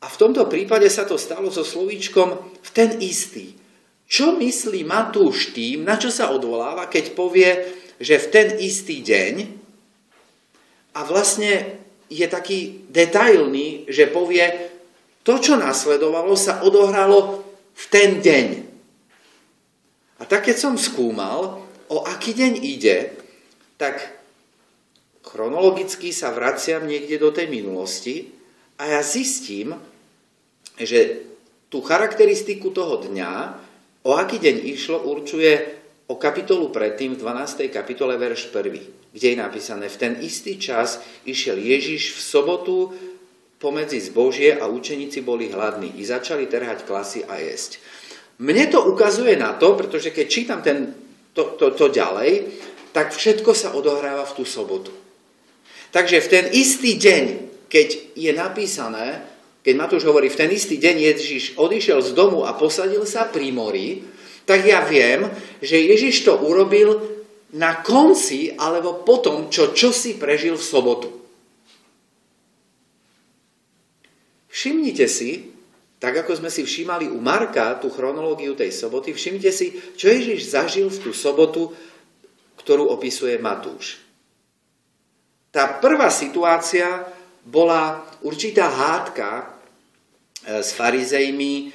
a 0.00 0.06
v 0.08 0.16
tomto 0.16 0.48
prípade 0.48 0.88
sa 0.88 1.04
to 1.04 1.20
stalo 1.20 1.52
so 1.52 1.60
slovíčkom 1.60 2.28
v 2.64 2.70
ten 2.72 2.96
istý. 3.04 3.52
Čo 4.08 4.40
myslí 4.40 4.82
Matúš 4.88 5.52
tým, 5.52 5.84
na 5.84 6.00
čo 6.00 6.08
sa 6.08 6.32
odvoláva, 6.32 6.88
keď 6.88 7.12
povie, 7.12 7.68
že 8.00 8.16
v 8.16 8.26
ten 8.32 8.48
istý 8.58 9.04
deň 9.04 9.34
a 10.96 11.04
vlastne 11.04 11.84
je 12.10 12.26
taký 12.26 12.88
detailný, 12.90 13.86
že 13.86 14.10
povie, 14.10 14.72
to, 15.20 15.36
čo 15.36 15.60
nasledovalo, 15.60 16.32
sa 16.34 16.64
odohralo 16.64 17.44
v 17.76 17.84
ten 17.92 18.18
deň. 18.24 18.46
A 20.18 20.22
tak 20.24 20.48
keď 20.48 20.56
som 20.58 20.74
skúmal, 20.80 21.60
o 21.92 22.02
aký 22.08 22.34
deň 22.34 22.52
ide, 22.56 23.19
tak 23.80 23.96
chronologicky 25.24 26.12
sa 26.12 26.36
vraciam 26.36 26.84
niekde 26.84 27.16
do 27.16 27.32
tej 27.32 27.48
minulosti 27.48 28.28
a 28.76 28.92
ja 28.92 29.00
zistím, 29.00 29.72
že 30.76 31.24
tú 31.72 31.80
charakteristiku 31.80 32.68
toho 32.76 33.00
dňa, 33.00 33.32
o 34.04 34.12
aký 34.20 34.36
deň 34.36 34.56
išlo, 34.68 35.00
určuje 35.08 35.80
o 36.12 36.18
kapitolu 36.20 36.68
predtým 36.68 37.16
v 37.16 37.20
12. 37.24 37.72
kapitole 37.72 38.20
verš 38.20 38.52
1, 38.52 39.14
kde 39.16 39.26
je 39.32 39.36
napísané, 39.38 39.88
v 39.88 39.96
ten 39.96 40.12
istý 40.20 40.60
čas 40.60 41.00
išiel 41.24 41.56
Ježiš 41.56 42.12
v 42.16 42.20
sobotu 42.20 42.76
pomedzi 43.60 44.00
zbožie 44.00 44.56
a 44.56 44.68
učeníci 44.68 45.20
boli 45.24 45.52
hladní 45.52 46.00
i 46.00 46.02
začali 46.04 46.48
trhať 46.48 46.84
klasy 46.84 47.24
a 47.28 47.36
jesť. 47.38 47.80
Mne 48.40 48.72
to 48.72 48.88
ukazuje 48.88 49.36
na 49.36 49.52
to, 49.60 49.76
pretože 49.76 50.10
keď 50.10 50.26
čítam 50.26 50.60
ten, 50.64 50.96
to, 51.36 51.60
to, 51.60 51.76
to 51.76 51.92
ďalej, 51.92 52.48
tak 52.90 53.14
všetko 53.14 53.54
sa 53.54 53.72
odohráva 53.74 54.26
v 54.26 54.34
tú 54.40 54.44
sobotu. 54.46 54.90
Takže 55.90 56.22
v 56.22 56.30
ten 56.30 56.44
istý 56.54 56.94
deň, 56.98 57.24
keď 57.66 57.88
je 58.14 58.30
napísané, 58.34 59.26
keď 59.60 59.74
Matúš 59.76 60.06
hovorí, 60.06 60.30
v 60.30 60.40
ten 60.40 60.50
istý 60.50 60.80
deň 60.80 60.96
Ježiš 61.14 61.44
odišiel 61.60 62.00
z 62.00 62.10
domu 62.16 62.46
a 62.46 62.56
posadil 62.56 63.04
sa 63.04 63.28
pri 63.28 63.50
mori, 63.52 64.02
tak 64.48 64.64
ja 64.64 64.82
viem, 64.82 65.28
že 65.60 65.78
Ježiš 65.78 66.26
to 66.26 66.34
urobil 66.40 66.98
na 67.54 67.82
konci 67.82 68.54
alebo 68.54 69.02
potom, 69.02 69.50
čo 69.50 69.74
čosi 69.74 70.16
prežil 70.16 70.54
v 70.54 70.64
sobotu. 70.64 71.08
Všimnite 74.50 75.06
si, 75.06 75.50
tak 76.02 76.16
ako 76.26 76.40
sme 76.42 76.50
si 76.50 76.66
všímali 76.66 77.12
u 77.12 77.20
Marka 77.20 77.76
tú 77.78 77.92
chronológiu 77.92 78.56
tej 78.56 78.72
soboty, 78.74 79.14
všimnite 79.14 79.52
si, 79.52 79.76
čo 79.94 80.10
Ježiš 80.10 80.50
zažil 80.50 80.88
v 80.88 80.98
tú 80.98 81.10
sobotu, 81.14 81.70
ktorú 82.60 82.92
opisuje 82.92 83.40
Matúš. 83.40 84.04
Tá 85.50 85.80
prvá 85.80 86.12
situácia 86.12 87.08
bola 87.42 88.04
určitá 88.22 88.68
hádka 88.68 89.30
e, 89.40 89.44
s 90.60 90.76
farizejmi 90.76 91.72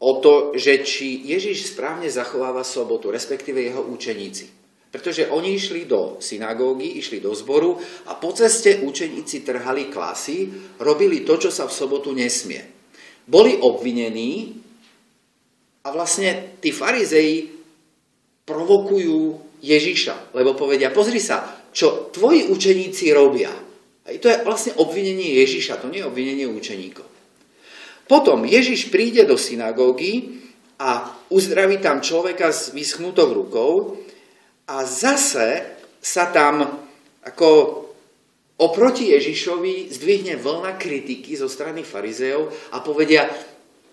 o 0.00 0.10
to, 0.22 0.56
že 0.56 0.82
či 0.86 1.26
Ježiš 1.28 1.74
správne 1.74 2.08
zachováva 2.08 2.64
sobotu, 2.64 3.10
respektíve 3.10 3.60
jeho 3.60 3.82
učeníci. 3.84 4.62
Pretože 4.92 5.28
oni 5.28 5.56
išli 5.56 5.88
do 5.88 6.20
synagógy, 6.20 7.00
išli 7.00 7.20
do 7.20 7.32
zboru 7.32 7.76
a 8.08 8.16
po 8.16 8.32
ceste 8.32 8.80
učeníci 8.84 9.40
trhali 9.44 9.88
klasy, 9.88 10.48
robili 10.80 11.24
to, 11.24 11.36
čo 11.36 11.50
sa 11.52 11.64
v 11.68 11.72
sobotu 11.72 12.12
nesmie. 12.12 12.60
Boli 13.24 13.56
obvinení 13.56 14.52
a 15.84 15.88
vlastne 15.94 16.58
tí 16.60 16.74
farizeji 16.74 17.50
provokujú 18.44 19.51
Ježiša, 19.62 20.34
lebo 20.34 20.58
povedia, 20.58 20.90
pozri 20.90 21.22
sa, 21.22 21.62
čo 21.70 22.10
tvoji 22.10 22.50
učeníci 22.50 23.14
robia. 23.14 23.54
Hej, 24.10 24.18
to 24.18 24.26
je 24.26 24.42
vlastne 24.42 24.74
obvinenie 24.82 25.38
Ježiša, 25.38 25.78
to 25.78 25.86
nie 25.86 26.02
je 26.02 26.10
obvinenie 26.10 26.50
učeníkov. 26.50 27.06
Potom 28.10 28.42
Ježiš 28.42 28.90
príde 28.90 29.22
do 29.22 29.38
synagógy 29.38 30.42
a 30.82 31.14
uzdraví 31.30 31.78
tam 31.78 32.02
človeka 32.02 32.50
s 32.50 32.74
vyschnutou 32.74 33.30
rukou 33.30 34.02
a 34.66 34.82
zase 34.82 35.78
sa 36.02 36.34
tam 36.34 36.66
ako 37.22 37.48
oproti 38.58 39.14
Ježišovi 39.14 39.94
zdvihne 39.94 40.34
vlna 40.38 40.74
kritiky 40.74 41.38
zo 41.38 41.46
strany 41.46 41.86
farizeov 41.86 42.50
a 42.74 42.82
povedia, 42.82 43.30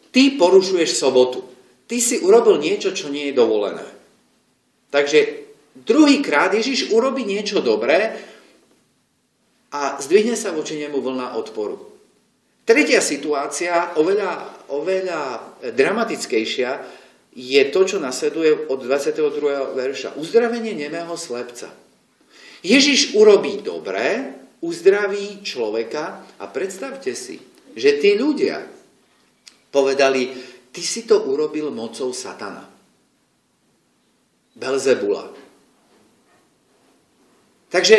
ty 0.10 0.34
porušuješ 0.34 0.98
sobotu. 0.98 1.46
Ty 1.86 1.98
si 2.02 2.22
urobil 2.22 2.58
niečo, 2.58 2.94
čo 2.94 3.14
nie 3.14 3.30
je 3.30 3.38
dovolené. 3.38 3.86
Takže 4.90 5.49
druhýkrát 5.76 6.54
Ježiš 6.54 6.94
urobí 6.94 7.26
niečo 7.26 7.62
dobré 7.62 8.18
a 9.70 10.02
zdvihne 10.02 10.34
sa 10.34 10.54
voči 10.54 10.82
nemu 10.82 10.98
vlna 10.98 11.38
odporu. 11.38 11.78
Tretia 12.66 13.02
situácia, 13.02 13.98
oveľa, 13.98 14.66
oveľa 14.70 15.22
dramatickejšia, 15.74 16.70
je 17.34 17.62
to, 17.70 17.82
čo 17.86 17.98
nasleduje 17.98 18.70
od 18.70 18.80
22. 18.82 19.74
verša. 19.74 20.18
Uzdravenie 20.18 20.78
nemého 20.78 21.14
slepca. 21.18 21.74
Ježiš 22.62 23.18
urobí 23.18 23.66
dobré, 23.66 24.38
uzdraví 24.60 25.42
človeka 25.42 26.26
a 26.38 26.46
predstavte 26.46 27.16
si, 27.16 27.40
že 27.74 27.98
tí 27.98 28.20
ľudia 28.20 28.60
povedali, 29.72 30.36
ty 30.74 30.82
si 30.84 31.08
to 31.08 31.26
urobil 31.26 31.72
mocou 31.72 32.12
satana. 32.12 32.68
Belzebula. 34.60 35.32
Takže 37.70 37.98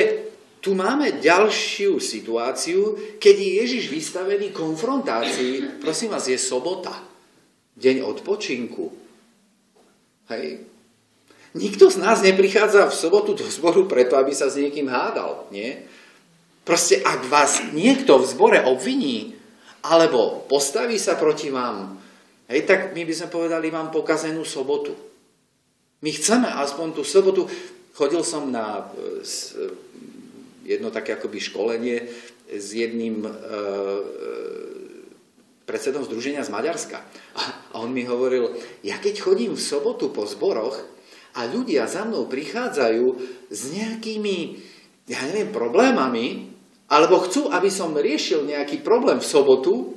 tu 0.61 0.77
máme 0.77 1.23
ďalšiu 1.23 2.03
situáciu, 2.03 2.99
keď 3.17 3.35
je 3.39 3.51
Ježiš 3.65 3.85
vystavený 3.89 4.53
konfrontácii. 4.53 5.81
Prosím 5.81 6.13
vás, 6.13 6.29
je 6.29 6.37
sobota. 6.37 6.93
Deň 7.81 8.05
odpočinku. 8.05 8.93
Hej. 10.29 10.67
Nikto 11.57 11.91
z 11.91 11.97
nás 11.99 12.23
neprichádza 12.23 12.87
v 12.87 12.95
sobotu 12.95 13.35
do 13.35 13.47
zboru 13.49 13.89
preto, 13.91 14.15
aby 14.15 14.31
sa 14.31 14.47
s 14.47 14.61
niekým 14.61 14.87
hádal. 14.87 15.51
Nie? 15.51 15.83
Proste 16.63 17.03
ak 17.03 17.27
vás 17.27 17.59
niekto 17.75 18.21
v 18.21 18.29
zbore 18.29 18.59
obviní, 18.63 19.35
alebo 19.81 20.45
postaví 20.45 21.01
sa 21.01 21.17
proti 21.17 21.49
vám, 21.49 21.97
hej, 22.53 22.69
tak 22.69 22.93
my 22.93 23.03
by 23.03 23.15
sme 23.17 23.33
povedali, 23.33 23.73
mám 23.73 23.89
pokazenú 23.89 24.45
sobotu. 24.45 24.93
My 26.05 26.11
chceme 26.13 26.47
aspoň 26.53 26.87
tú 26.95 27.03
sobotu. 27.03 27.49
Chodil 27.95 28.23
som 28.23 28.49
na 28.49 28.91
e, 28.95 29.11
jedno 30.71 30.95
také 30.95 31.19
akoby 31.19 31.39
školenie 31.43 32.07
s 32.51 32.69
jedným 32.75 33.27
e, 33.27 33.31
e, 33.31 33.35
predsedom 35.67 36.03
združenia 36.03 36.43
z 36.43 36.51
Maďarska. 36.51 36.99
A 37.39 37.79
on 37.79 37.95
mi 37.95 38.03
hovoril, 38.03 38.59
ja 38.83 38.99
keď 38.99 39.23
chodím 39.23 39.55
v 39.55 39.63
sobotu 39.63 40.11
po 40.11 40.27
zboroch 40.27 40.83
a 41.39 41.47
ľudia 41.47 41.87
za 41.87 42.03
mnou 42.03 42.27
prichádzajú 42.27 43.07
s 43.51 43.61
nejakými, 43.71 44.37
ja 45.07 45.23
neviem, 45.31 45.55
problémami, 45.55 46.51
alebo 46.91 47.23
chcú, 47.23 47.55
aby 47.55 47.71
som 47.71 47.95
riešil 47.95 48.51
nejaký 48.51 48.83
problém 48.83 49.23
v 49.23 49.31
sobotu, 49.31 49.95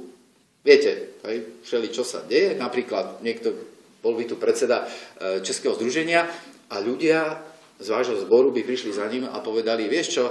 viete, 0.62 1.18
aj 1.26 1.66
všeli, 1.66 1.88
čo 1.90 2.06
sa 2.06 2.22
deje, 2.22 2.54
napríklad 2.54 3.26
niekto, 3.26 3.50
bol 4.06 4.14
by 4.14 4.30
tu 4.30 4.38
predseda 4.38 4.86
e, 4.86 5.42
Českého 5.42 5.74
združenia 5.74 6.30
a 6.70 6.76
ľudia 6.78 7.53
z 7.84 7.92
vášho 7.92 8.16
zboru 8.24 8.56
by 8.56 8.64
prišli 8.64 8.96
za 8.96 9.06
ním 9.12 9.28
a 9.28 9.44
povedali, 9.44 9.92
vieš 9.92 10.08
čo, 10.16 10.24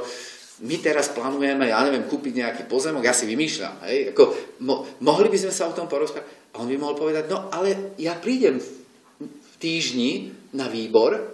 my 0.63 0.77
teraz 0.81 1.13
plánujeme, 1.13 1.69
ja 1.69 1.85
neviem, 1.85 2.09
kúpiť 2.09 2.33
nejaký 2.41 2.63
pozemok, 2.71 3.05
ja 3.05 3.13
si 3.13 3.29
vymýšľam, 3.29 3.85
hej, 3.89 4.17
ako, 4.17 4.23
mo, 4.65 4.89
mohli 5.05 5.29
by 5.29 5.39
sme 5.39 5.53
sa 5.53 5.69
o 5.69 5.77
tom 5.77 5.91
porozprávať. 5.91 6.29
A 6.53 6.61
on 6.61 6.69
by 6.69 6.77
mohol 6.77 6.97
povedať, 6.97 7.29
no 7.33 7.49
ale 7.49 7.97
ja 7.97 8.13
prídem 8.17 8.61
v, 8.61 8.69
v 9.25 9.55
týždni 9.57 10.33
na 10.53 10.69
výbor 10.69 11.33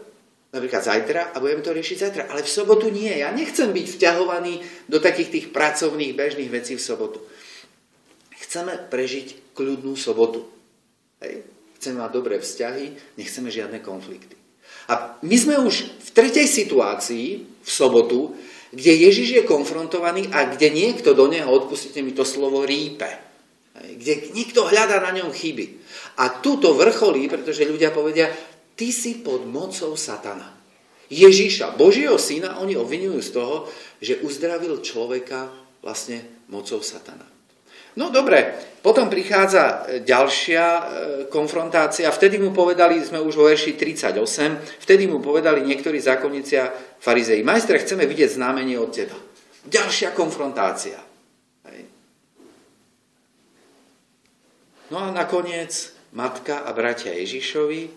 napríklad 0.49 0.81
zajtra 0.81 1.35
a 1.35 1.43
budeme 1.43 1.61
to 1.61 1.77
riešiť 1.77 1.97
zajtra. 1.99 2.23
Ale 2.33 2.47
v 2.47 2.55
sobotu 2.55 2.89
nie. 2.89 3.11
Ja 3.11 3.35
nechcem 3.35 3.69
byť 3.69 3.87
vťahovaný 3.99 4.63
do 4.89 5.03
takých 5.03 5.29
tých 5.29 5.47
pracovných, 5.53 6.17
bežných 6.17 6.49
vecí 6.49 6.79
v 6.79 6.87
sobotu. 6.87 7.21
Chceme 8.49 8.89
prežiť 8.89 9.53
kľudnú 9.53 9.93
sobotu. 9.99 10.47
Hej. 11.21 11.45
Chceme 11.79 12.01
mať 12.01 12.11
dobré 12.15 12.41
vzťahy, 12.41 13.19
nechceme 13.21 13.53
žiadne 13.53 13.79
konflikty. 13.85 14.38
A 14.89 15.21
my 15.21 15.37
sme 15.37 15.61
už 15.61 15.85
v 15.85 16.11
tretej 16.17 16.49
situácii 16.49 17.27
v 17.45 17.69
sobotu, 17.69 18.33
kde 18.73 18.93
Ježiš 19.09 19.29
je 19.41 19.49
konfrontovaný 19.49 20.29
a 20.33 20.49
kde 20.49 20.73
niekto 20.73 21.17
do 21.17 21.29
neho, 21.29 21.49
odpustite 21.49 22.01
mi 22.05 22.13
to 22.13 22.25
slovo, 22.25 22.65
rípe. 22.65 23.09
Kde 23.79 24.33
niekto 24.35 24.65
hľadá 24.65 25.01
na 25.01 25.13
ňom 25.17 25.33
chyby. 25.33 25.81
A 26.21 26.41
tu 26.41 26.59
to 26.59 26.75
vrcholí, 26.75 27.31
pretože 27.31 27.69
ľudia 27.69 27.95
povedia, 27.95 28.29
ty 28.75 28.91
si 28.93 29.21
pod 29.21 29.47
mocou 29.47 29.95
satana. 29.95 30.57
Ježíša, 31.09 31.79
Božieho 31.81 32.21
syna, 32.21 32.61
oni 32.61 32.77
obvinujú 32.77 33.21
z 33.25 33.31
toho, 33.33 33.57
že 34.05 34.21
uzdravil 34.21 34.85
človeka 34.85 35.49
vlastne 35.81 36.45
mocou 36.53 36.85
satana. 36.85 37.25
No 37.99 38.15
dobre, 38.15 38.55
potom 38.79 39.11
prichádza 39.11 39.91
e, 39.91 40.07
ďalšia 40.07 40.65
e, 40.65 40.83
konfrontácia. 41.27 42.07
Vtedy 42.15 42.39
mu 42.39 42.55
povedali, 42.55 43.03
sme 43.03 43.19
už 43.19 43.35
vo 43.35 43.51
verši 43.51 43.75
38, 43.75 44.15
vtedy 44.87 45.11
mu 45.11 45.19
povedali 45.19 45.67
niektorí 45.67 45.99
zákonníci 45.99 46.55
a 46.63 46.71
farizei, 47.03 47.43
majstre, 47.43 47.83
chceme 47.83 48.07
vidieť 48.07 48.39
znamenie 48.39 48.79
od 48.79 48.95
teba. 48.95 49.19
Ďalšia 49.67 50.15
konfrontácia. 50.15 51.09
No 54.89 55.05
a 55.05 55.13
nakoniec 55.13 55.93
matka 56.17 56.65
a 56.65 56.73
bratia 56.73 57.13
Ježišovi 57.13 57.93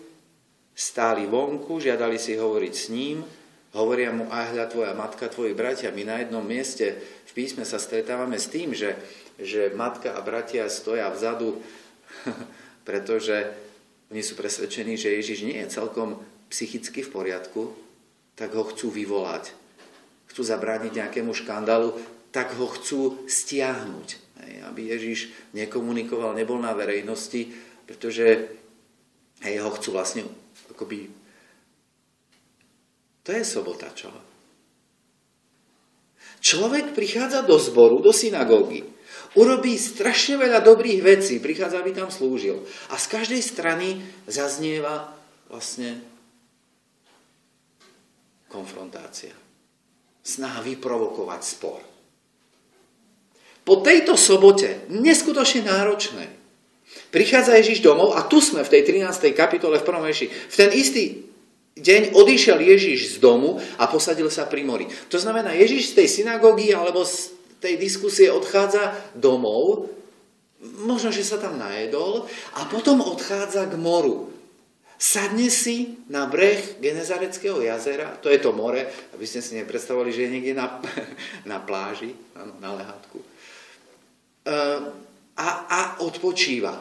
stáli 0.76 1.24
vonku, 1.24 1.80
žiadali 1.80 2.20
si 2.20 2.36
hovoriť 2.36 2.74
s 2.76 2.86
ním, 2.92 3.24
hovoria 3.72 4.12
mu, 4.12 4.28
ahľa 4.28 4.68
tvoja 4.68 4.92
matka, 4.92 5.32
tvoji 5.32 5.56
bratia. 5.56 5.88
My 5.88 6.04
na 6.04 6.20
jednom 6.20 6.44
mieste 6.44 7.00
v 7.24 7.32
písme 7.32 7.64
sa 7.64 7.80
stretávame 7.80 8.36
s 8.36 8.52
tým, 8.52 8.76
že, 8.76 8.92
že 9.40 9.72
matka 9.72 10.12
a 10.12 10.20
bratia 10.20 10.68
stoja 10.68 11.08
vzadu, 11.12 11.60
pretože 12.88 13.52
oni 14.12 14.20
sú 14.20 14.36
presvedčení, 14.36 15.00
že 15.00 15.16
Ježiš 15.16 15.48
nie 15.48 15.56
je 15.64 15.72
celkom 15.72 16.20
psychicky 16.52 17.00
v 17.00 17.12
poriadku, 17.12 17.72
tak 18.36 18.52
ho 18.52 18.64
chcú 18.68 18.92
vyvolať. 18.92 19.56
Chcú 20.28 20.44
zabrániť 20.44 20.92
nejakému 21.00 21.32
škandálu, 21.32 21.96
tak 22.28 22.52
ho 22.56 22.68
chcú 22.68 23.24
stiahnuť. 23.24 24.20
Aby 24.68 24.92
Ježiš 24.92 25.32
nekomunikoval, 25.56 26.36
nebol 26.36 26.60
na 26.60 26.76
verejnosti, 26.76 27.52
pretože 27.88 28.52
hej, 29.44 29.56
ho 29.64 29.70
chcú 29.72 29.96
vlastne 29.96 30.28
akoby... 30.72 31.08
To 33.22 33.30
je 33.30 33.44
sobota, 33.46 33.88
čo? 33.96 34.12
Človek 36.42 36.90
prichádza 36.90 37.46
do 37.46 37.54
zboru, 37.54 38.02
do 38.02 38.10
synagógy, 38.10 38.82
urobí 39.38 39.76
strašne 39.76 40.40
veľa 40.40 40.60
dobrých 40.60 41.00
vecí, 41.00 41.38
prichádza, 41.38 41.80
aby 41.80 41.92
tam 41.92 42.08
slúžil. 42.12 42.62
A 42.92 42.98
z 43.00 43.06
každej 43.08 43.42
strany 43.42 44.00
zaznieva 44.28 45.12
vlastne 45.48 46.00
konfrontácia. 48.48 49.32
Snaha 50.22 50.62
vyprovokovať 50.62 51.40
spor. 51.42 51.80
Po 53.62 53.78
tejto 53.80 54.18
sobote, 54.18 54.86
neskutočne 54.90 55.66
náročnej, 55.66 56.42
Prichádza 57.12 57.56
Ježiš 57.56 57.84
domov 57.84 58.16
a 58.16 58.24
tu 58.24 58.40
sme 58.40 58.64
v 58.64 58.72
tej 58.72 58.82
13. 58.88 59.32
kapitole 59.36 59.80
v 59.80 59.86
prvom 59.86 60.04
verši. 60.04 60.28
V 60.28 60.54
ten 60.56 60.72
istý 60.72 61.24
deň 61.76 62.12
odišiel 62.12 62.60
Ježiš 62.60 63.16
z 63.16 63.20
domu 63.20 63.56
a 63.80 63.88
posadil 63.88 64.28
sa 64.28 64.44
pri 64.44 64.64
mori. 64.64 64.88
To 65.08 65.16
znamená, 65.16 65.56
Ježiš 65.56 65.92
z 65.92 66.04
tej 66.04 66.08
synagógy 66.20 66.72
alebo 66.72 67.04
z 67.04 67.32
tej 67.62 67.78
diskusie 67.78 68.26
odchádza 68.28 69.14
domov, 69.14 69.86
možno, 70.82 71.14
že 71.14 71.22
sa 71.22 71.38
tam 71.38 71.58
najedol 71.58 72.26
a 72.58 72.66
potom 72.66 72.98
odchádza 73.02 73.70
k 73.70 73.78
moru. 73.78 74.30
Sadne 75.02 75.50
si 75.50 75.98
na 76.06 76.30
breh 76.30 76.78
Genezareckého 76.78 77.58
jazera, 77.58 78.14
to 78.22 78.30
je 78.30 78.38
to 78.38 78.54
more, 78.54 78.78
aby 79.14 79.24
ste 79.26 79.42
si 79.42 79.58
nepredstavovali, 79.58 80.14
že 80.14 80.30
je 80.30 80.32
niekde 80.38 80.54
na, 80.54 80.78
na 81.50 81.58
pláži, 81.58 82.14
na 82.62 82.70
lehátku. 82.78 83.18
A, 85.34 85.46
a 85.66 85.80
odpočíva. 86.06 86.78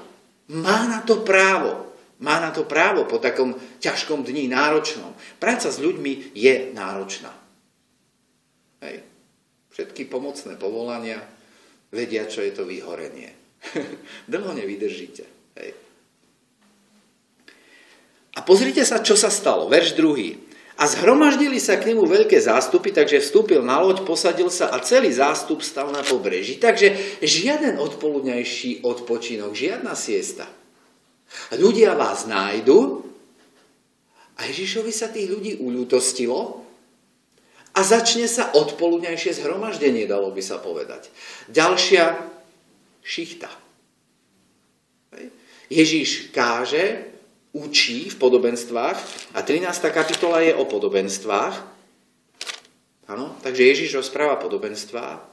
Má 0.54 0.80
na 0.86 1.02
to 1.02 1.26
právo. 1.26 1.94
Má 2.22 2.38
na 2.38 2.54
to 2.54 2.70
právo 2.70 3.10
po 3.10 3.18
takom 3.18 3.58
ťažkom 3.82 4.22
dni, 4.22 4.46
náročnom. 4.46 5.18
Práca 5.42 5.74
s 5.74 5.82
ľuďmi 5.82 6.38
je 6.38 6.70
náročná. 6.78 7.34
Hej. 8.86 9.11
Všetky 9.72 10.12
pomocné 10.12 10.60
povolania 10.60 11.24
vedia, 11.92 12.28
čo 12.28 12.44
je 12.44 12.52
to 12.52 12.68
vyhorenie. 12.68 13.32
Dlho 14.32 14.52
nevydržíte. 14.52 15.24
Hej. 15.60 15.72
A 18.32 18.40
pozrite 18.44 18.88
sa, 18.88 19.04
čo 19.04 19.20
sa 19.20 19.28
stalo. 19.28 19.68
Verš 19.68 19.96
druhý. 20.00 20.40
A 20.80 20.88
zhromaždili 20.90 21.62
sa 21.62 21.78
k 21.78 21.94
nemu 21.94 22.08
veľké 22.10 22.42
zástupy, 22.42 22.90
takže 22.90 23.22
vstúpil 23.22 23.62
na 23.62 23.78
loď, 23.84 24.02
posadil 24.02 24.50
sa 24.50 24.72
a 24.74 24.82
celý 24.82 25.14
zástup 25.14 25.62
stal 25.62 25.94
na 25.94 26.02
pobreží. 26.02 26.58
Takže 26.58 27.20
žiaden 27.22 27.78
odpoludňajší 27.78 28.82
odpočinok, 28.82 29.54
žiadna 29.54 29.94
siesta. 29.94 30.50
Ľudia 31.54 31.94
vás 31.94 32.26
nájdu 32.26 33.04
a 34.36 34.48
Ježišovi 34.48 34.90
sa 34.90 35.12
tých 35.12 35.30
ľudí 35.30 35.62
uľútostilo 35.62 36.66
a 37.72 37.80
začne 37.82 38.28
sa 38.28 38.52
odpoludňajšie 38.52 39.40
zhromaždenie, 39.40 40.04
dalo 40.04 40.32
by 40.36 40.44
sa 40.44 40.60
povedať. 40.60 41.08
Ďalšia 41.48 42.20
šichta. 43.00 43.48
Ježíš 45.72 46.36
káže, 46.36 47.08
učí 47.56 48.12
v 48.12 48.20
podobenstvách 48.20 49.00
a 49.36 49.40
13. 49.40 49.72
kapitola 49.92 50.44
je 50.44 50.52
o 50.56 50.68
podobenstvách. 50.68 51.56
Áno, 53.08 53.36
takže 53.40 53.68
Ježíš 53.72 54.04
rozpráva 54.04 54.36
podobenstvá. 54.40 55.24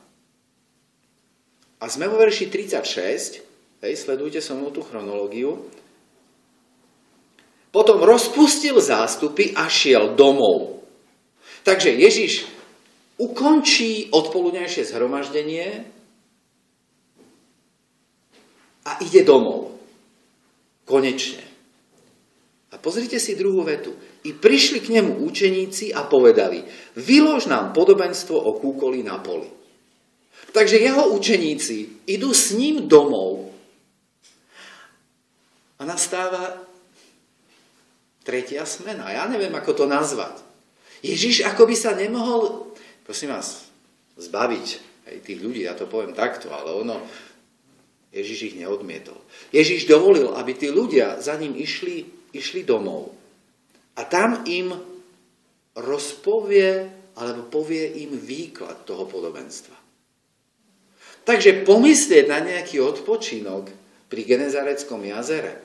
A 1.78 1.84
sme 1.86 2.10
vo 2.10 2.18
verši 2.18 2.50
36, 2.50 3.42
hej, 3.86 3.94
sledujte 3.94 4.42
so 4.42 4.58
mnou 4.58 4.74
tú 4.74 4.82
chronológiu. 4.82 5.62
Potom 7.70 8.02
rozpustil 8.02 8.78
zástupy 8.82 9.54
a 9.54 9.70
šiel 9.70 10.18
domov. 10.18 10.77
Takže 11.68 11.92
Ježiš 11.92 12.48
ukončí 13.20 14.08
odpoludnejšie 14.08 14.88
zhromaždenie 14.88 15.84
a 18.88 18.96
ide 19.04 19.20
domov. 19.20 19.76
Konečne. 20.88 21.44
A 22.72 22.80
pozrite 22.80 23.20
si 23.20 23.36
druhú 23.36 23.68
vetu. 23.68 23.92
I 24.24 24.32
prišli 24.32 24.80
k 24.80 24.96
nemu 24.96 25.20
učeníci 25.28 25.92
a 25.92 26.08
povedali, 26.08 26.64
vylož 26.96 27.52
nám 27.52 27.76
podobenstvo 27.76 28.32
o 28.32 28.56
kúkoli 28.56 29.04
na 29.04 29.20
poli. 29.20 29.52
Takže 30.56 30.80
jeho 30.80 31.12
učeníci 31.12 32.08
idú 32.08 32.32
s 32.32 32.56
ním 32.56 32.88
domov 32.88 33.52
a 35.76 35.84
nastáva 35.84 36.64
tretia 38.24 38.64
smena. 38.64 39.12
Ja 39.12 39.28
neviem, 39.28 39.52
ako 39.52 39.84
to 39.84 39.84
nazvať. 39.84 40.47
Ježiš 41.02 41.46
ako 41.46 41.68
by 41.68 41.76
sa 41.78 41.94
nemohol, 41.94 42.74
prosím 43.06 43.34
vás, 43.34 43.70
zbaviť 44.18 44.66
aj 45.08 45.16
tých 45.24 45.38
ľudí, 45.38 45.64
ja 45.64 45.78
to 45.78 45.86
poviem 45.86 46.12
takto, 46.12 46.50
ale 46.50 46.74
ono, 46.74 46.98
Ježiš 48.10 48.52
ich 48.52 48.56
neodmietol. 48.58 49.16
Ježiš 49.52 49.86
dovolil, 49.86 50.32
aby 50.34 50.52
tí 50.56 50.72
ľudia 50.72 51.20
za 51.20 51.36
ním 51.36 51.54
išli, 51.54 52.08
išli 52.32 52.64
domov. 52.64 53.12
A 53.98 54.04
tam 54.08 54.42
im 54.48 54.72
rozpovie, 55.76 56.88
alebo 57.18 57.46
povie 57.50 58.02
im 58.06 58.16
výklad 58.16 58.88
toho 58.88 59.04
podobenstva. 59.06 59.76
Takže 61.28 61.68
pomyslieť 61.68 62.24
na 62.24 62.40
nejaký 62.40 62.80
odpočinok 62.80 63.68
pri 64.08 64.20
Genezareckom 64.24 65.04
jazere 65.04 65.60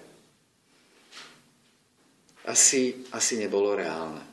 asi, 2.43 3.07
asi 3.15 3.39
nebolo 3.39 3.71
reálne. 3.71 4.32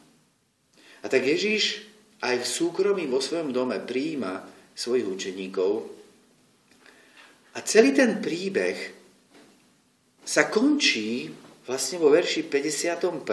A 1.00 1.08
tak 1.08 1.24
Ježiš 1.24 1.84
aj 2.20 2.44
v 2.44 2.46
súkromí 2.46 3.08
vo 3.08 3.20
svojom 3.24 3.52
dome 3.52 3.80
príjima 3.80 4.44
svojich 4.76 5.08
učeníkov 5.08 6.00
a 7.56 7.58
celý 7.66 7.90
ten 7.96 8.22
príbeh 8.22 8.76
sa 10.22 10.46
končí 10.46 11.32
vlastne 11.66 11.98
vo 11.98 12.12
verši 12.12 12.46
51., 12.46 13.26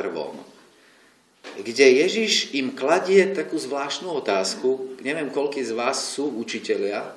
kde 1.58 1.86
Ježiš 2.04 2.54
im 2.58 2.74
kladie 2.76 3.24
takú 3.32 3.56
zvláštnu 3.56 4.10
otázku. 4.10 5.00
Neviem, 5.06 5.32
koľký 5.32 5.64
z 5.64 5.74
vás 5.78 6.18
sú 6.18 6.28
učitelia, 6.38 7.08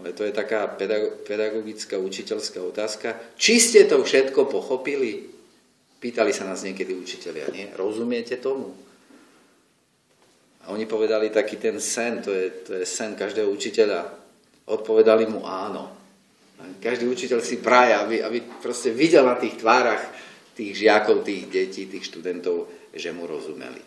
ale 0.00 0.16
to 0.16 0.24
je 0.24 0.32
taká 0.32 0.64
pedagogická, 1.28 2.00
učiteľská 2.00 2.64
otázka. 2.64 3.20
Či 3.36 3.54
ste 3.60 3.80
to 3.84 4.00
všetko 4.00 4.48
pochopili? 4.48 5.28
Pýtali 6.00 6.32
sa 6.32 6.48
nás 6.48 6.64
niekedy 6.64 6.96
učitelia, 6.96 7.52
nie? 7.52 7.68
Rozumiete 7.76 8.40
tomu? 8.40 8.72
A 10.64 10.72
oni 10.72 10.88
povedali 10.88 11.28
taký 11.28 11.60
ten 11.60 11.76
sen, 11.76 12.24
to 12.24 12.32
je, 12.32 12.46
to 12.64 12.70
je 12.80 12.84
sen 12.88 13.12
každého 13.12 13.48
učiteľa. 13.52 14.08
Odpovedali 14.72 15.28
mu 15.28 15.44
áno. 15.44 15.92
Každý 16.80 17.08
učiteľ 17.08 17.40
si 17.40 17.60
praje, 17.60 17.96
aby, 17.96 18.16
aby 18.24 18.38
proste 18.60 18.92
videl 18.92 19.24
na 19.24 19.36
tých 19.36 19.60
tvárach 19.60 20.00
tých 20.56 20.76
žiakov, 20.76 21.24
tých 21.24 21.48
detí, 21.48 21.88
tých 21.88 22.04
študentov, 22.04 22.68
že 22.92 23.16
mu 23.16 23.24
rozumeli. 23.24 23.80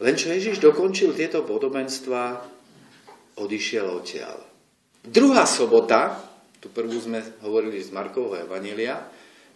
Len 0.00 0.14
čo 0.16 0.30
Ježiš 0.30 0.62
dokončil 0.62 1.12
tieto 1.12 1.42
podobenstva, 1.42 2.46
odišiel 3.36 3.90
odtiaľ. 3.90 4.38
Druhá 5.02 5.44
sobota, 5.44 6.29
tu 6.60 6.68
prvú 6.68 6.96
sme 7.00 7.24
hovorili 7.40 7.80
z 7.80 7.88
Markovho 7.90 8.36
Evanília, 8.36 9.00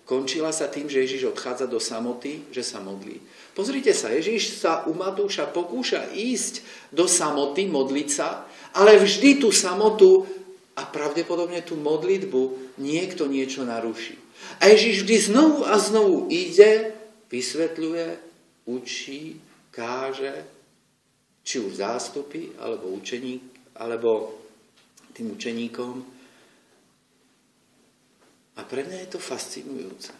končila 0.09 0.53
sa 0.53 0.69
tým, 0.69 0.88
že 0.88 1.05
Ježiš 1.05 1.33
odchádza 1.33 1.69
do 1.69 1.81
samoty, 1.81 2.49
že 2.53 2.64
sa 2.64 2.81
modlí. 2.81 3.21
Pozrite 3.53 3.93
sa, 3.93 4.12
Ježiš 4.12 4.61
sa 4.61 4.85
u 4.88 4.97
Matúša 4.97 5.49
pokúša 5.49 6.12
ísť 6.12 6.64
do 6.93 7.09
samoty, 7.09 7.69
modliť 7.69 8.09
sa, 8.09 8.49
ale 8.77 9.01
vždy 9.01 9.40
tú 9.40 9.53
samotu 9.53 10.29
a 10.75 10.83
pravdepodobne 10.83 11.62
tú 11.62 11.79
modlitbu 11.79 12.75
niekto 12.83 13.31
niečo 13.31 13.62
naruší. 13.62 14.19
A 14.61 14.69
Ježiš 14.73 15.05
vždy 15.05 15.17
znovu 15.31 15.59
a 15.64 15.79
znovu 15.79 16.29
ide, 16.29 16.93
vysvetľuje, 17.31 18.07
učí, 18.69 19.38
káže, 19.71 20.45
či 21.45 21.61
už 21.61 21.81
zástupy, 21.81 22.57
alebo 22.59 22.93
učeník, 22.97 23.43
alebo 23.77 24.40
tým 25.12 25.37
učeníkom. 25.37 26.13
A 28.55 28.62
pre 28.62 28.87
mňa 28.87 29.07
je 29.07 29.09
to 29.14 29.21
fascinujúce 29.21 30.14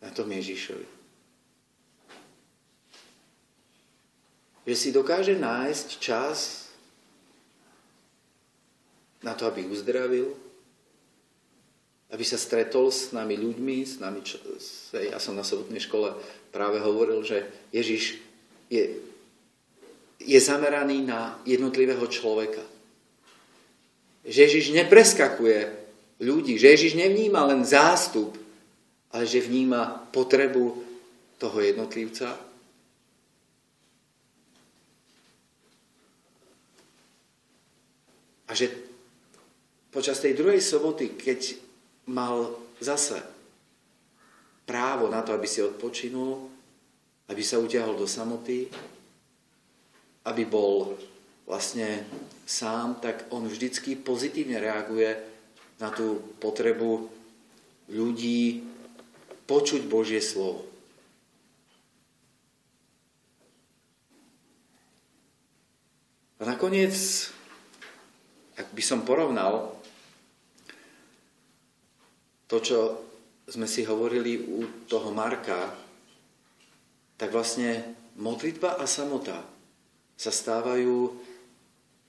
na 0.00 0.10
tom 0.14 0.30
Ježišovi. 0.30 1.00
že 4.70 4.76
si 4.78 4.88
dokáže 4.94 5.34
nájsť 5.34 5.88
čas 5.98 6.70
na 9.18 9.34
to, 9.34 9.50
aby 9.50 9.66
uzdravil, 9.66 10.30
aby 12.14 12.24
sa 12.24 12.38
stretol 12.38 12.94
s 12.94 13.10
nami 13.10 13.34
ľuďmi, 13.34 13.76
s 13.82 13.98
nami, 13.98 14.22
čo, 14.22 14.38
ja 14.94 15.18
som 15.18 15.34
na 15.34 15.42
sobotnej 15.42 15.82
škole 15.82 16.14
práve 16.54 16.78
hovoril, 16.78 17.26
že 17.26 17.50
Ježiš 17.74 18.22
je, 18.70 19.02
je 20.22 20.38
zameraný 20.38 21.02
na 21.02 21.34
jednotlivého 21.42 22.06
človeka. 22.06 22.62
Že 24.22 24.38
Ježiš 24.46 24.66
nepreskakuje 24.70 25.79
ľudí, 26.20 26.60
že 26.60 26.76
Ježiš 26.76 26.92
nevníma 27.00 27.48
len 27.48 27.64
zástup, 27.64 28.36
ale 29.10 29.24
že 29.26 29.42
vníma 29.42 30.12
potrebu 30.12 30.76
toho 31.40 31.58
jednotlivca. 31.58 32.36
A 38.46 38.52
že 38.52 38.68
počas 39.94 40.20
tej 40.20 40.36
druhej 40.36 40.60
soboty, 40.60 41.16
keď 41.16 41.56
mal 42.10 42.50
zase 42.82 43.22
právo 44.66 45.06
na 45.10 45.22
to, 45.22 45.34
aby 45.34 45.46
si 45.46 45.62
odpočinul, 45.62 46.50
aby 47.30 47.42
sa 47.42 47.62
utiahol 47.62 47.94
do 47.94 48.10
samoty, 48.10 48.66
aby 50.26 50.42
bol 50.46 50.98
vlastne 51.46 52.06
sám, 52.46 52.98
tak 52.98 53.30
on 53.30 53.46
vždycky 53.46 53.94
pozitívne 53.98 54.58
reaguje 54.58 55.29
na 55.80 55.88
tú 55.88 56.20
potrebu 56.38 57.08
ľudí 57.88 58.62
počuť 59.48 59.88
Božie 59.88 60.22
slovo. 60.22 60.68
A 66.40 66.48
nakoniec 66.48 66.94
ak 68.60 68.68
by 68.76 68.82
som 68.84 69.08
porovnal 69.08 69.72
to, 72.44 72.60
čo 72.60 72.78
sme 73.48 73.64
si 73.64 73.88
hovorili 73.88 74.36
u 74.36 74.84
toho 74.84 75.08
Marka, 75.16 75.72
tak 77.16 77.32
vlastne 77.32 77.96
modlitba 78.20 78.76
a 78.76 78.84
samota 78.84 79.40
sa 80.20 80.28
stávajú 80.28 81.16